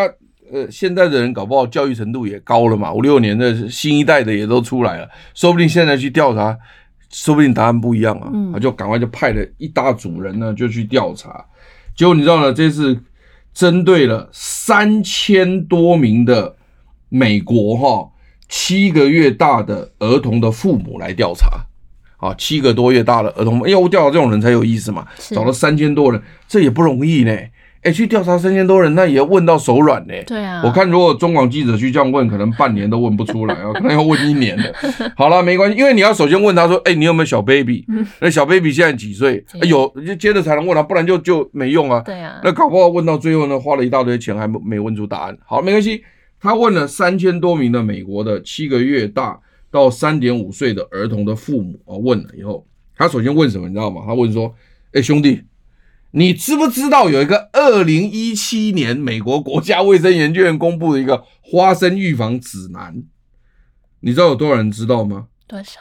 [0.52, 6.56] 呃，现在的人搞不好教育程度也高了嘛，五六年的新一代的也都出来了，说不定现在去调查。
[7.10, 11.42] 说不定答案不一样啊，他就赶快就派了一大组人呢，就去调查。
[11.96, 13.02] 结果你知道呢，这次
[13.54, 16.54] 针对了三千多名的
[17.08, 18.10] 美国哈
[18.46, 21.64] 七个月大的儿童的父母来调查，
[22.18, 27.32] 啊，七个多月大的儿童，因为我调查这种人才有意思嘛，找了三千多人，这也不容易呢。
[27.82, 30.14] 哎，去调查三千多人，那也要问到手软呢。
[30.26, 34.74] 对啊，我看如果中广记者去这样问，可能半年都问不出来啊， 可能要问一年的。
[35.16, 37.86] 好了，没关系，因为你要首先问他说，哎，你有没有小 baby？
[38.20, 39.44] 那小 baby 现在几岁？
[39.62, 42.02] 有，就接着才能问他，不然就就没用啊。
[42.04, 45.38] 对啊，那搞不好问到最后呢，花了一大堆钱还没问出答案。
[45.46, 46.02] 好，没关系，
[46.40, 49.38] 他问了三千多名的美国的七个月大
[49.70, 54.02] 到三点五岁的儿童的父母啊，问了以后，他首先问什么，你知道吗？
[54.06, 54.54] 他问说，
[54.92, 55.44] 哎，兄弟。
[56.10, 63.04] 你知不知道有一个二零一七年美国国家卫生研究院公布的一个花生预防指南？
[64.00, 65.26] 你知道有多少人知道吗？
[65.46, 65.80] 多少？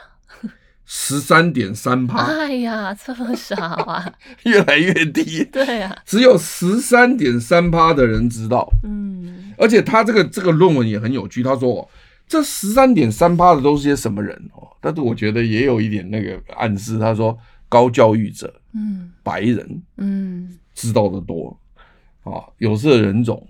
[0.84, 2.24] 十三点三趴。
[2.24, 4.12] 哎呀，这么少啊！
[4.44, 5.44] 越来越低。
[5.44, 8.70] 对啊，只有十三点三趴的人知道。
[8.82, 11.88] 嗯，而且他这个这个论文也很有趣，他说
[12.28, 14.68] 这十三点三趴的都是些什么人哦？
[14.80, 17.36] 但是我觉得也有一点那个暗示，他说
[17.68, 21.58] 高教育者，嗯，白人，嗯，知道的多，
[22.22, 23.46] 啊，有色人种，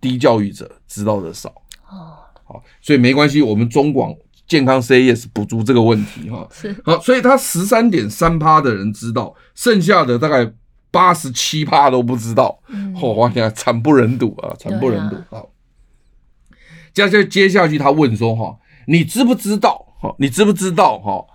[0.00, 1.50] 低教育者知道的少。
[1.90, 4.14] 哦，好，所以没关系，我们中广。
[4.46, 10.52] 健康 say yes 补足这个问题哈， 是好，所以他十三点三趴的人知道，剩下的大概
[10.90, 12.60] 八十七趴都不知道，
[13.00, 15.16] 哦，哇，你看惨不忍睹啊，惨不忍睹。
[15.30, 15.48] 好，
[16.94, 20.14] 接下接下去他问说哈，你知不知道哈？
[20.18, 21.26] 你知不知道哈？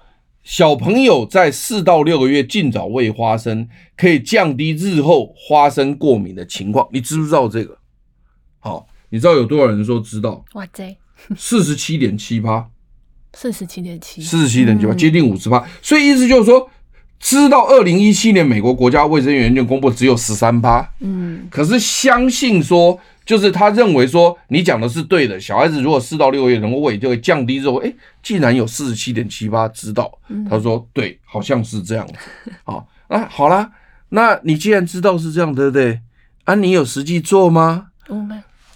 [0.42, 3.68] 小朋友在四到六个月尽早喂花生，
[3.98, 6.88] 可以降低日后花生过敏的情况。
[6.94, 7.78] 你知不知道这个？
[8.60, 10.44] 好，你知道有多少人说知道？
[10.54, 10.98] 哇塞，
[11.36, 12.70] 四十七点七八。
[13.34, 15.64] 四十七点七，四十七点七八，接近五十趴。
[15.84, 16.68] 所以意思就是说，
[17.20, 30.10] 知道二零一七年美国国家卫生研究院公布只有十三趴，嗯，可是相信说，就是他认为说你讲的是对的，小孩子如果四到六个月能够喂，就会降低之后，哎，竟然有四十七点七八知道，
[30.50, 32.14] 他说对，好像是这样子，
[32.64, 33.70] 好，那好啦，
[34.10, 36.00] 那你既然知道是这样，对不对？
[36.46, 37.88] 啊，你有实际做吗？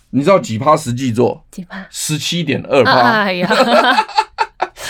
[0.09, 1.43] 你知道几趴实际做？
[1.49, 1.87] 几趴？
[1.89, 2.91] 十七点二趴。
[3.21, 3.49] 哎呀。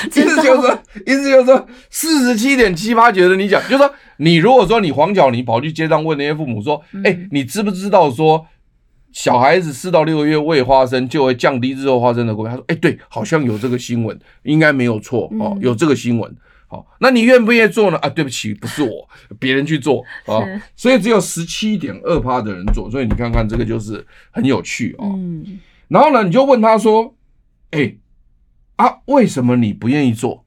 [0.09, 8.45] 意思就是说，意思就是说，四十七点七八觉得你讲，就是说，你如果说你黄角，你跑去街上问那些父母说，哎、欸，你知不知道说，
[9.11, 12.51] 小孩子四到六个月喂花生就会降低日后花生的过敏？
[12.51, 16.35] 他说，哎、欸，对，好像有这个新闻，应该没有错哦，有这个新闻。
[16.67, 17.97] 好，那你愿不愿意做呢？
[17.99, 19.07] 啊，对不起，不是我，
[19.39, 20.41] 别人去做啊，
[20.75, 25.13] 所以只有十七点二趴的人做，所以你看看这个就是很有趣哦。
[25.15, 27.15] 嗯，然后呢，你就问他说，
[27.71, 27.97] 哎、欸。
[28.77, 30.45] 啊，为什么你不愿意做？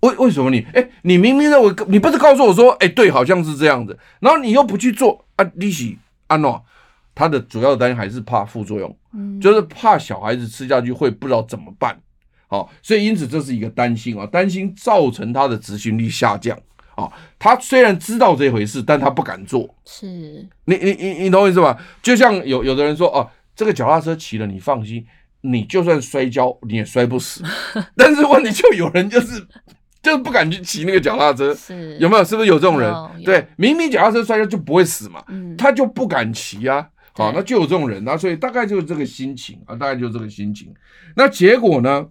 [0.00, 0.64] 为为什么你？
[0.74, 5.44] 哎，你明明认为你不是告诉我说，哎，对，好像是这样子，然后你又不去做啊？
[5.54, 6.64] 利息安诺，
[7.14, 11.98] 他的主要的担心还是怕副作用，嗯，就是怕小孩子吃下去会不知道怎么办。
[12.46, 16.56] 好，所以因此这是一个担心啊，担心造成他的执行力下降
[16.94, 17.10] 啊。
[17.38, 19.74] 他虽然知道这回事，但他不敢做。
[19.86, 20.06] 是，
[20.66, 21.76] 你你你你懂我意思吧？
[22.02, 25.04] 就像有有的人说，哦，这个脚踏车骑了，你放心。
[25.52, 27.42] 你就算摔跤，你也摔不死。
[27.96, 29.46] 但是问题就有人就是
[30.02, 32.24] 就是不敢去骑那个脚踏车，是有没有？
[32.24, 32.92] 是不是有这种人？
[33.24, 36.88] 对，明明脚踏车摔跤就不会死嘛，嗯、他就不敢骑啊。
[37.12, 40.74] 好，那就有这种人，那所以大概就是这个心情啊，大概就是这个心情。
[41.16, 42.06] 那结果呢，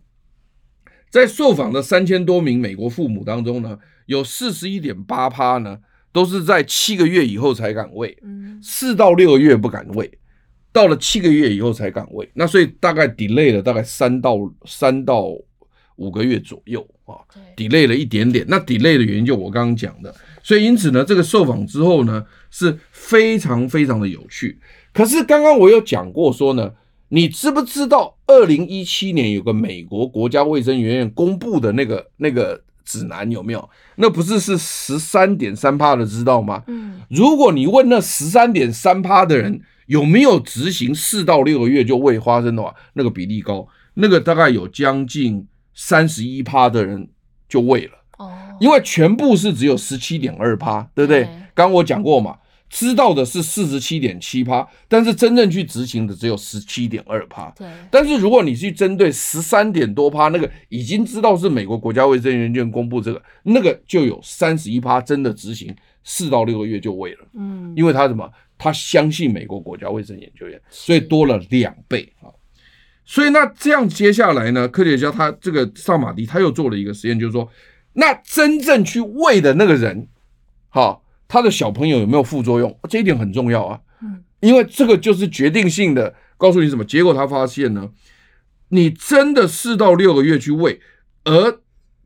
[1.11, 5.77] 在受访的三千多名美国父母当中呢，有四十一点八趴呢，
[6.11, 8.17] 都是在七个月以后才敢喂，
[8.63, 10.11] 四到六个月不敢喂。
[10.75, 15.29] 到了七个月以后才岗位，那所以大概 delay 了大概三到三到
[15.95, 17.15] 五个月左右啊
[17.55, 18.45] ，delay 了一点点。
[18.49, 24.59] 那 delay 的原因就我刚刚讲的，所以因此呢，这个受访之后呢是非常非常的有趣。
[24.91, 26.73] 可是刚刚我有讲过说呢，
[27.07, 33.69] 你知不知道二零一七年有个美国国家卫生研究院公布的那个那个指南有没有？
[33.95, 36.63] 那不是是十三点三趴的知道吗？
[36.67, 39.61] 嗯，如果你问那十三点三趴的人。
[39.87, 45.45] 有没有执行四到六个月就喂花生的话，那个比例高，那个大概有将近
[45.75, 47.07] 三十一趴的人
[47.47, 47.91] 就喂了。
[48.17, 51.25] 哦，因为全部是只有十七点二趴，对不对？
[51.53, 52.35] 刚刚我讲过嘛，
[52.69, 57.49] 知道的是四十七点七趴，但是真正去执行的只有十七点二趴。
[57.57, 65.73] 对，但是如果你去针对十三点多趴，那个已经知道是美国国家卫生研究院公布这个，那个就有三十一趴真的执行
[66.03, 67.27] 四到六个月就喂了。
[67.33, 68.29] 嗯，因为他什么？
[68.57, 72.31] 他相信美国国家卫生研究院，所以多了两倍啊！
[73.03, 77.45] 所以那这样接下来呢，科学家他这个萨马迪他又做了一个实验，就是说，
[77.91, 80.07] 那真正去喂的那个人，
[80.69, 80.97] 哈，
[81.27, 82.77] 他的小朋友有没有副作用？
[82.89, 87.13] 这一点很重要啊，嗯，因为这个就是决定性的，告诉你什么结果？
[87.13, 87.89] 他发现呢，
[88.69, 90.79] 你真的四到六个月去喂，
[91.23, 91.59] 而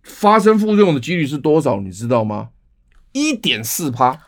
[0.03, 1.79] 发生副作用的几率是多少？
[1.79, 2.49] 你知道吗？
[3.11, 4.19] 一点四趴。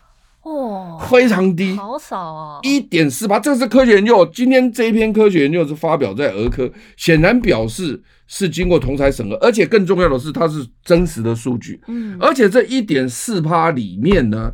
[0.43, 4.25] 哦，非常低，好少啊，一点四八，这是科学研究。
[4.33, 11.79] 今天这一篇科学研究是发表在儿科，显然表示是经过同侪审核，而且更重要的是它是真实的数据。
[11.87, 14.51] 嗯，而且这一点四趴里面呢，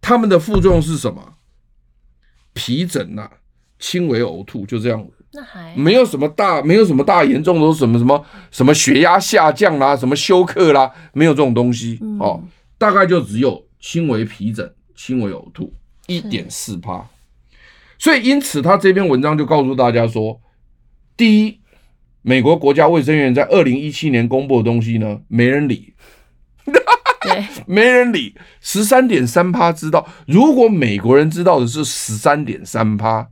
[0.00, 1.34] 他们的副作用是什么？
[2.52, 3.30] 皮疹呐、啊，
[3.78, 5.06] 轻微呕吐，就这样。
[5.32, 12.42] 那还没有什么大，没有什么大严重的，什么什么什么血压下降啦，什么休克啦，没有这种东西哦。
[12.76, 14.74] 大概就只有轻微皮疹。
[15.02, 15.72] 轻微呕吐，
[16.08, 17.08] 一点四趴。
[17.98, 20.38] 所以因此他这篇文章就告诉大家说，
[21.16, 21.58] 第一，
[22.20, 25.94] 美国国家卫生院在二零一七年公布的东西呢，没人理。
[27.20, 30.06] 对， 没人理，十三点三趴知道。
[30.26, 33.28] 如果美国人知道的是十三点三趴，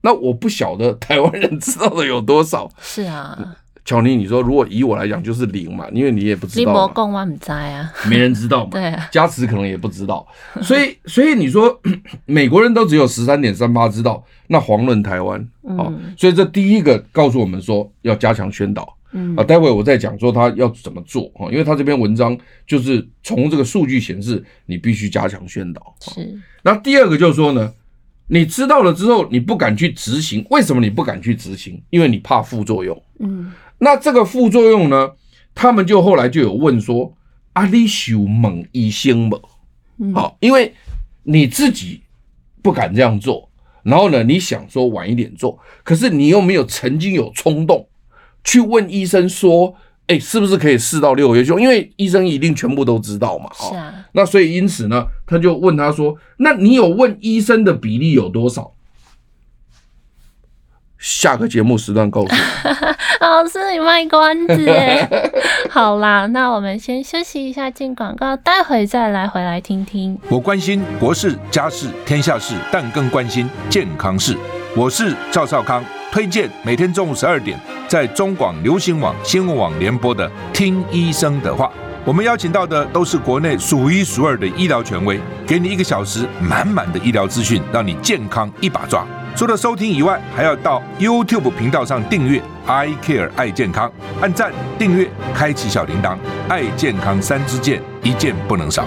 [0.00, 2.70] 那我不晓得台湾人知道的有多少。
[2.80, 6.60] 是啊，乔尼，你说如果以我来讲就是零嘛，因为你也不知道。
[6.60, 8.70] 你没讲我不知啊，没人知道嘛。
[8.70, 10.26] 对啊， 加持可能也不知道，
[10.62, 11.80] 所以所以你说
[12.26, 15.46] 美国人都只有十三点三趴知道，那遑论台湾。
[15.76, 18.96] 好，所以这第一个告诉我们说要加强宣导。
[19.12, 22.36] 嗯啊，待会我再讲说他要怎么做哈，因为他这篇文章
[22.66, 25.94] 就是从这个数据显示，你必须加强宣导。
[26.00, 26.38] 是。
[26.62, 27.72] 那第二个就是说呢，
[28.26, 31.82] 你知道了之后，你不敢去执行，为什么你不敢去执行？
[31.90, 33.02] 因为你怕副作用。
[33.20, 33.52] 嗯。
[33.78, 35.10] 那这个副作用呢，
[35.54, 37.14] 他们就后来就有问说，
[37.54, 39.40] 阿里修猛医生不？
[40.12, 40.74] 好，因为
[41.22, 42.02] 你自己
[42.62, 43.48] 不敢这样做，
[43.82, 47.88] 然后呢，你想说晚一点做，可是你又没有曾经有冲动。
[48.48, 49.74] 去问医生说
[50.08, 51.58] ：“哎、欸，是不是可以四到六个月就？
[51.58, 53.50] 因为医生一定全部都知道嘛。
[53.52, 53.92] 是啊。
[54.12, 58.72] 那所以因此呢，他就问他说：‘那你有问医生的比例有多少？’
[60.96, 62.96] 下个节目时段告诉我。
[63.20, 65.06] 老师，你卖关子哎。
[65.68, 70.18] 好啦，那我们先休息一下，进广告，待会再来回来听听。
[70.30, 74.34] 我关心国事、家事、天下事，但更关心健康事。
[74.74, 75.84] 我是赵少康。
[76.10, 81.64] 推荐每天中午十二点在中广流行网、新闻网联播的《听医生的话》，
[82.04, 89.06] 我们邀请到的都是国内数一数二的医疗权威，给你一个小时满满的医疗资讯，让你健康一把抓。
[89.34, 98.84] 除了收听以外，还要到 YouTube 频道上订阅 “I Care 爱健康”，按赞、订阅、开启小铃铛，爱健康三支箭，一件不能少。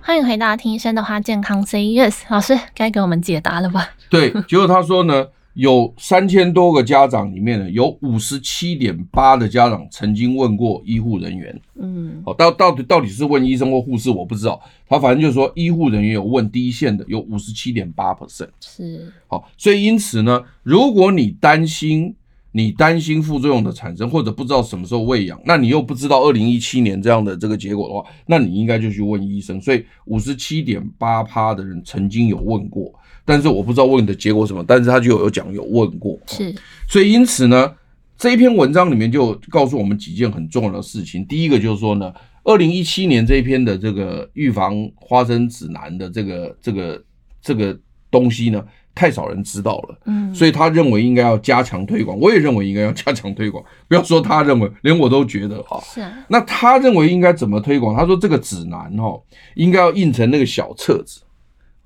[0.00, 3.90] 欢迎回到《听医生的话》，健康 Say Yes，老师该给我们解答了吧？
[4.08, 5.26] 对，结果他说呢。
[5.56, 11.60] 有三千多个家长里面呢，有五十七点八的家长曾经问过医护人员。
[11.80, 14.60] 嗯，好，到到底到底是问医生或护士，我不知道。
[14.86, 18.50] 他反正就是说，医护人员有问第一线的有五十七点八 percent。
[18.60, 22.14] 是，好，所以因此呢，如果你担心
[22.52, 29.58] 你担心副作用的产生，或者不知道什么时候喂养，那你又不知道二零一七年这样的这个结果的话，那你应该就去问医生。
[29.58, 32.92] 所以五十七点八趴的人曾经有问过。
[33.26, 36.54] 但是我不知道问的结果什么，但是他就有讲有问过，是，
[36.88, 37.70] 所以因此呢，
[38.16, 41.26] 这一篇文章里面就告诉我们几件很重要的事情。
[41.26, 42.10] 第一个就是说呢，
[42.44, 47.04] 二零一七年这一篇的这个预防花生指南的这个这个
[47.42, 47.76] 这个
[48.10, 48.64] 东西呢，
[48.94, 52.16] 太少人知道了，嗯，所以他认为应该要加强推广。
[52.20, 56.12] 我也认为应该要加强推广， 不要说他认为，连我都觉得啊，是啊。
[56.28, 57.96] 那他认为应该怎么推广？
[57.96, 59.20] 他说这个指南哈，
[59.56, 61.20] 应该要印成那个小册子。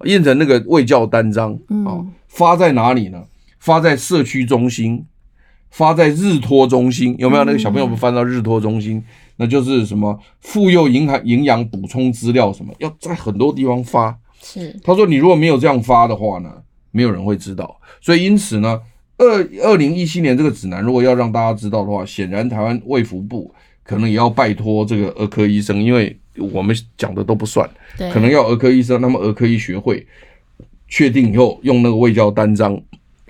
[0.05, 1.53] 印成那个卫教单张，
[1.87, 3.23] 啊，发在哪里呢？
[3.59, 5.05] 发在社区中心，
[5.71, 7.45] 发在日托中心，有没有？
[7.45, 9.03] 那个小朋友不翻到日托中心，
[9.37, 14.19] 那就是什么妇幼营养营养补充资料什么，要在很多地方发。
[14.41, 16.51] 是，他说你如果没有这样发的话呢，
[16.91, 17.79] 没有人会知道。
[18.01, 18.81] 所以因此呢，
[19.19, 26.20] 二二零一七年这个指南如果要让大家知道的话，显然台湾卫福部可能也要拜托这个儿科医生，因为。
[26.37, 27.69] 我们讲的都不算，
[28.13, 30.07] 可能要儿科医生，那么儿科医学会
[30.89, 32.81] 确定以后，用那个卫教单张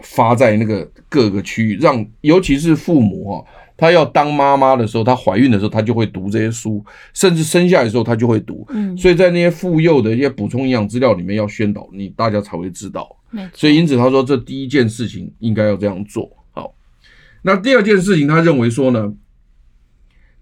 [0.02, 3.44] 发在那个各个区域，让尤其是父母哈，
[3.76, 6.84] 他要当妈妈的时候，他怀孕的时候，他就会读这些书，
[7.14, 8.66] 甚至生下来的时候，他就会读。
[8.70, 13.16] 嗯，所以在那些妇幼的一些补充营养资料里面要宣导，你大家才会知道。
[13.54, 16.30] 所以因此他说，这第一件事情应该要这样做。
[16.52, 16.74] 好，
[17.42, 19.12] 那第二件事情，他认为说呢？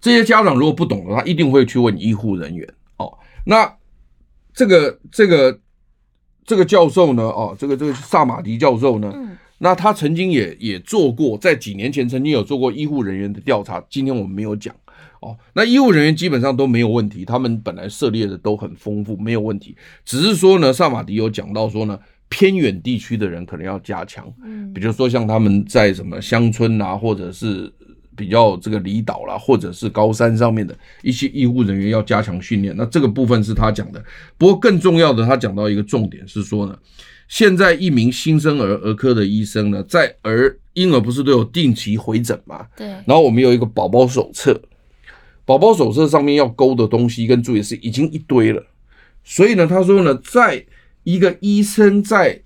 [0.01, 2.67] 这些家长如果不懂的话，他一定会去问医护人员。
[2.97, 3.69] 哦，那
[4.53, 5.59] 这个这个
[6.45, 7.23] 这个教授呢？
[7.23, 9.11] 哦，这个这个萨马迪教授呢？
[9.13, 13.83] 嗯，那他曾经也也做过，在几年前曾经有做过医护人员的调查。
[13.89, 14.73] 今天我们没有讲。
[15.19, 19.75] 哦，那医护人员基本上都没有问题，他们本来涉猎的都很丰富，没有问题。
[20.05, 24.25] 只是说呢，萨马迪有讲到说呢，偏远地区的人可能要加强。
[24.43, 27.73] 嗯，比如说像他们在什么乡村啊，或者是。
[28.19, 34.03] 比较这个离岛啦，或者是高山上面的一些医护人员要加强训练，那这个部分是他讲的。
[34.37, 36.77] 不过更重要的，他讲到一个重点是说呢，
[37.29, 42.67] 现在一名新生儿儿科的医生呢，在儿婴儿不是都有定期回诊吗？
[42.75, 42.85] 对。
[42.87, 44.61] 然后我们有一个宝宝手册，
[45.45, 48.61] 宝宝手册上面要勾的东西跟注意事已经一堆了，
[49.23, 50.65] 所以呢，他说呢，在
[51.03, 52.41] 一个医生在。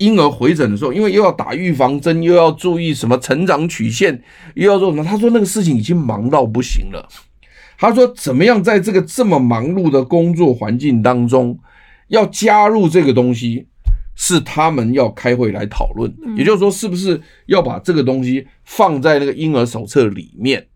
[0.00, 4.22] 婴儿回诊的时候，因为又要打预防针，又要注意什么成长曲线，
[4.54, 5.04] 又要做什么？
[5.04, 7.06] 他说那个事情已经忙到不行了。
[7.78, 11.58] 他说怎么样在这个这么忙碌的工作环境当中，
[12.08, 13.66] 要加入这个东西，
[14.14, 16.26] 是他们要开会来讨论的。
[16.36, 20.66] 也就是说，是不是要把这个东西放在那个婴儿手册里面？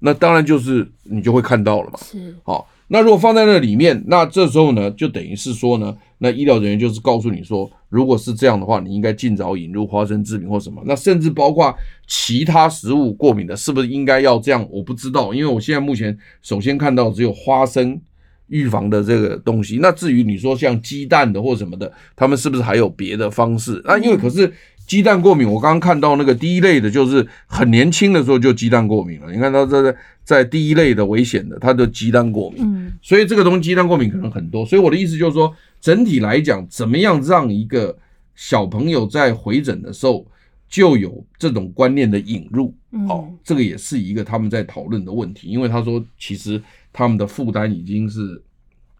[0.00, 1.98] 那当然就是你就会看到了嘛。
[2.02, 2.68] 是，好。
[2.88, 10.80] 那如果放在那里面，那这时候呢，就等于是说呢，那医疗人员就是告诉你说，如果是这样的话，你应该尽早引入花生制品或什么。
[10.86, 11.74] 那甚至包括
[12.06, 14.64] 其他食物过敏的，是不是应该要这样？
[14.70, 18.00] 我不知道，因为我现在目前首先看到只有花生
[18.46, 19.80] 预防的这个东西。
[19.82, 23.82] 那至于你说像鸡蛋的或什么的，他们是不是还有别的方式？
[23.84, 24.52] 那因为可是。
[24.84, 29.32] 鸡蛋过敏，我刚刚看到那个第一类的，就是很年轻的时候就鸡蛋过敏了。
[29.32, 29.94] 你看他在
[30.24, 32.62] 在第一类的危险的，他的鸡蛋过敏。
[32.64, 34.64] 嗯，所以这个东西鸡蛋过敏可能很多。
[34.64, 37.96] 所以我的意思就是说，整体来讲，怎么样让一个
[38.34, 40.26] 小朋友在回诊的时候
[40.68, 42.74] 就有这种观念的引入？
[43.08, 45.48] 好，这个也是一个他们在讨论的问题。
[45.48, 46.62] 因为他说，其实
[46.92, 48.42] 他们的负担已经是。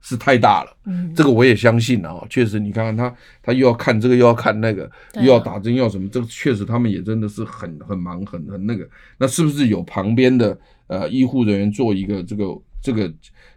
[0.03, 8.86] 是太大了，嗯，这个我也相信啊，确实，你看看他，他又要看这个，又要看那个，又要打针，又要什么，这个确实他们也真的是很很忙，很很那个。
[9.16, 12.44] 那是不是有旁边的呃医护人员做一个这个
[12.82, 13.11] 这个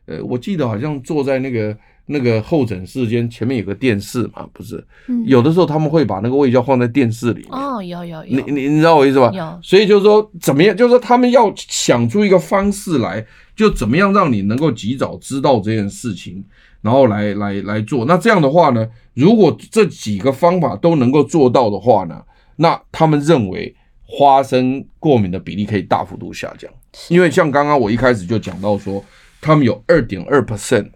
[0.05, 1.75] 呃，我记得好像坐在那个
[2.07, 4.85] 那个候诊室间前面有个电视嘛，不是？
[5.07, 7.47] 嗯，有的时候他们会把那个卫教放在电视里面。
[7.51, 9.31] 哦，有有有，你你你知道我意思吧？
[9.33, 9.59] 有。
[9.61, 10.75] 所以就是说怎么样？
[10.75, 13.25] 就是说他们要想出一个方式来。
[13.55, 16.43] 就怎么样让你能够及早知道这件事情，
[16.81, 18.03] 然后来来来做。
[18.03, 22.21] 那这样的话呢，如果这几个方法都能够做到的话呢，
[22.57, 26.69] 那他们认为花生过敏的比例可以大幅度下降。
[27.07, 29.01] 因为像刚刚我一开始就讲到说，
[29.39, 30.89] 他们有二点二 percent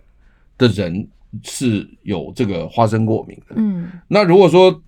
[0.59, 1.07] 的人
[1.41, 3.55] 是有这个花生过敏的。
[3.57, 4.79] 嗯，那如果说。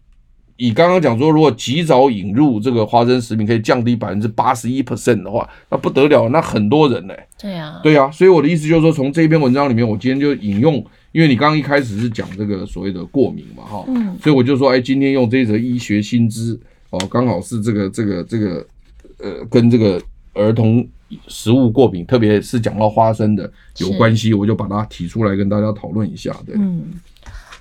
[0.57, 7.27] 以刚刚讲说，如果及早引入这个花生食品，可以降低百分之八十一 percent 的话，那不得了，那很多人呢、欸。
[7.39, 10.75] 对呀，对呀，所以我的意思就是说，从这篇文章里面，我今天就引用，
[11.13, 16.59] 因为你刚刚一开始是讲这个所谓的过敏嘛，哈，嗯，所以我就说，哎，今天用这一则医学新知，
[16.91, 18.67] 哦，刚好是这个这个这个，
[19.17, 19.99] 呃，跟这个
[20.35, 20.87] 儿童
[21.27, 26.93] 食物过敏，特别是讲到花生的有关系，我就把它提出来跟大家讨论一下，对，嗯。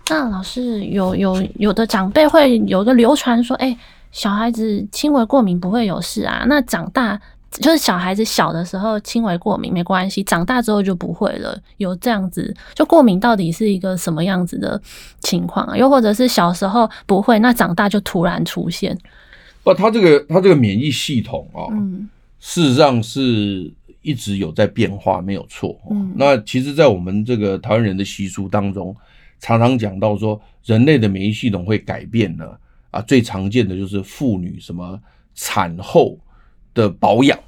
[0.09, 3.79] 那老师有有有的长辈会有个流传说，哎、欸，
[4.11, 6.45] 小孩子轻微过敏不会有事啊。
[6.49, 7.21] 那长大
[7.53, 11.57] 就是小孩子小的时候轻微过敏没关系，长大之后就不会了。
[11.77, 14.81] 有这样子，就过敏到底是一个什么样子的
[15.21, 15.77] 情况啊？
[15.77, 18.99] 又或者是小时候不会，那长大就突然出现？
[19.63, 22.09] 不，他这个他这个免疫系统啊，嗯，
[22.41, 23.73] 事实上是
[24.03, 25.81] 一直有在变化，没有错。
[25.91, 28.97] 嗯，那其实，在我们这个台湾人的习俗当中。
[29.43, 32.47] 常常讲到说，人类的免疫系统会改变呢，
[32.91, 35.01] 啊，最常见的就是妇女什么
[35.35, 36.19] 产后
[36.75, 37.39] 的保养，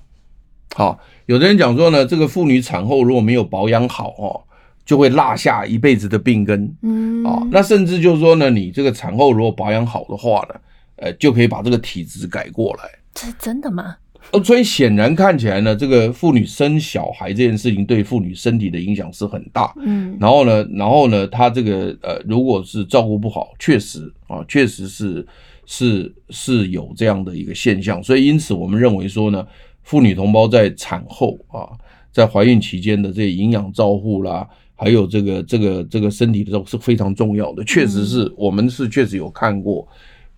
[0.75, 4.41] 好，有的人讲说呢，这个妇女产后如果没有保养好哦，
[4.87, 10.59] 就会落下一辈子的病根，嗯，啊，那甚至就是说呢，你这个产后如果保养好的话呢，
[10.97, 13.97] 呃，就可以把这个体质改过来，这是真的吗？
[14.31, 19.75] 呃，所以显然看起来呢，这个妇女生小孩这件事情对妇女身体的影响是很大。
[19.79, 25.27] 嗯，然后呢，然后呢，她这个呃，如果是照顾不好，确实啊，确实是
[25.67, 28.03] 是是有这样的一个现象。
[28.03, 29.47] 所以因此，我们认为说呢，
[29.83, 31.69] 妇女同胞在产后啊，
[32.11, 37.63] 在怀孕期间的这些营养照护啦，还有这个这个这个身体的照顾是非常重要的。
[37.65, 39.87] 确实是我们是确实有看过。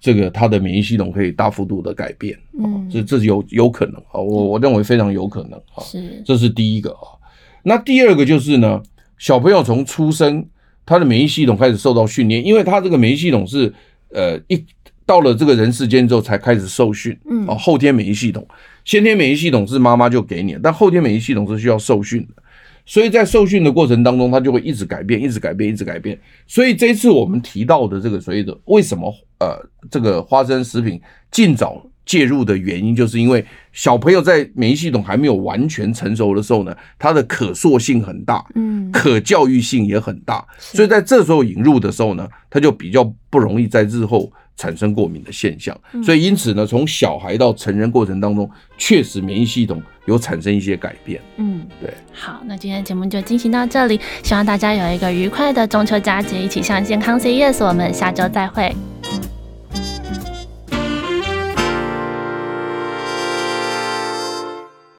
[0.05, 7.17] 这个他的免疫系统可以大幅度的改变，嗯，这这是有有可能啊，我我认为非常有可能啊，是，这是第一个啊。
[7.63, 8.83] 那第二个就是呢，
[9.17, 10.45] 小朋友从出生，
[10.85, 13.73] 他的免疫系统开始受到训练，因为他这个免疫系统是
[14.11, 14.63] 呃一
[15.07, 18.47] 到了这个人世间之后才开始受训，嗯，啊，后天免疫系统，
[18.85, 22.43] 先天免疫系统是妈妈就给你，但后天免疫系统是需要受训的。
[22.87, 26.19] 所以在受训的过程当中，它就会一直改变，一直改变，一直改变。
[26.47, 29.59] 所以这一次我们提到的这个所谓的为什么呃
[29.91, 40.47] 这个花生食品尽早介入的原因，就是因为小朋友在免疫系统还没有完全成熟的时候呢，它的可塑性很大，嗯，可教育性也很大。
[40.59, 45.79] 所以在这时候引入的时候呢，它就比较不容易在日后产生过敏的现象。
[46.03, 49.83] 所以因此呢，从小孩到成人过程当中，确实免疫系统。
[50.07, 51.91] 有产生一些改变，嗯，对。
[52.13, 58.71] 好，那今天的节目就进行到这里，希望大家有一个愉快的中秋佳节，一起向健康 say yes，我们下周再会。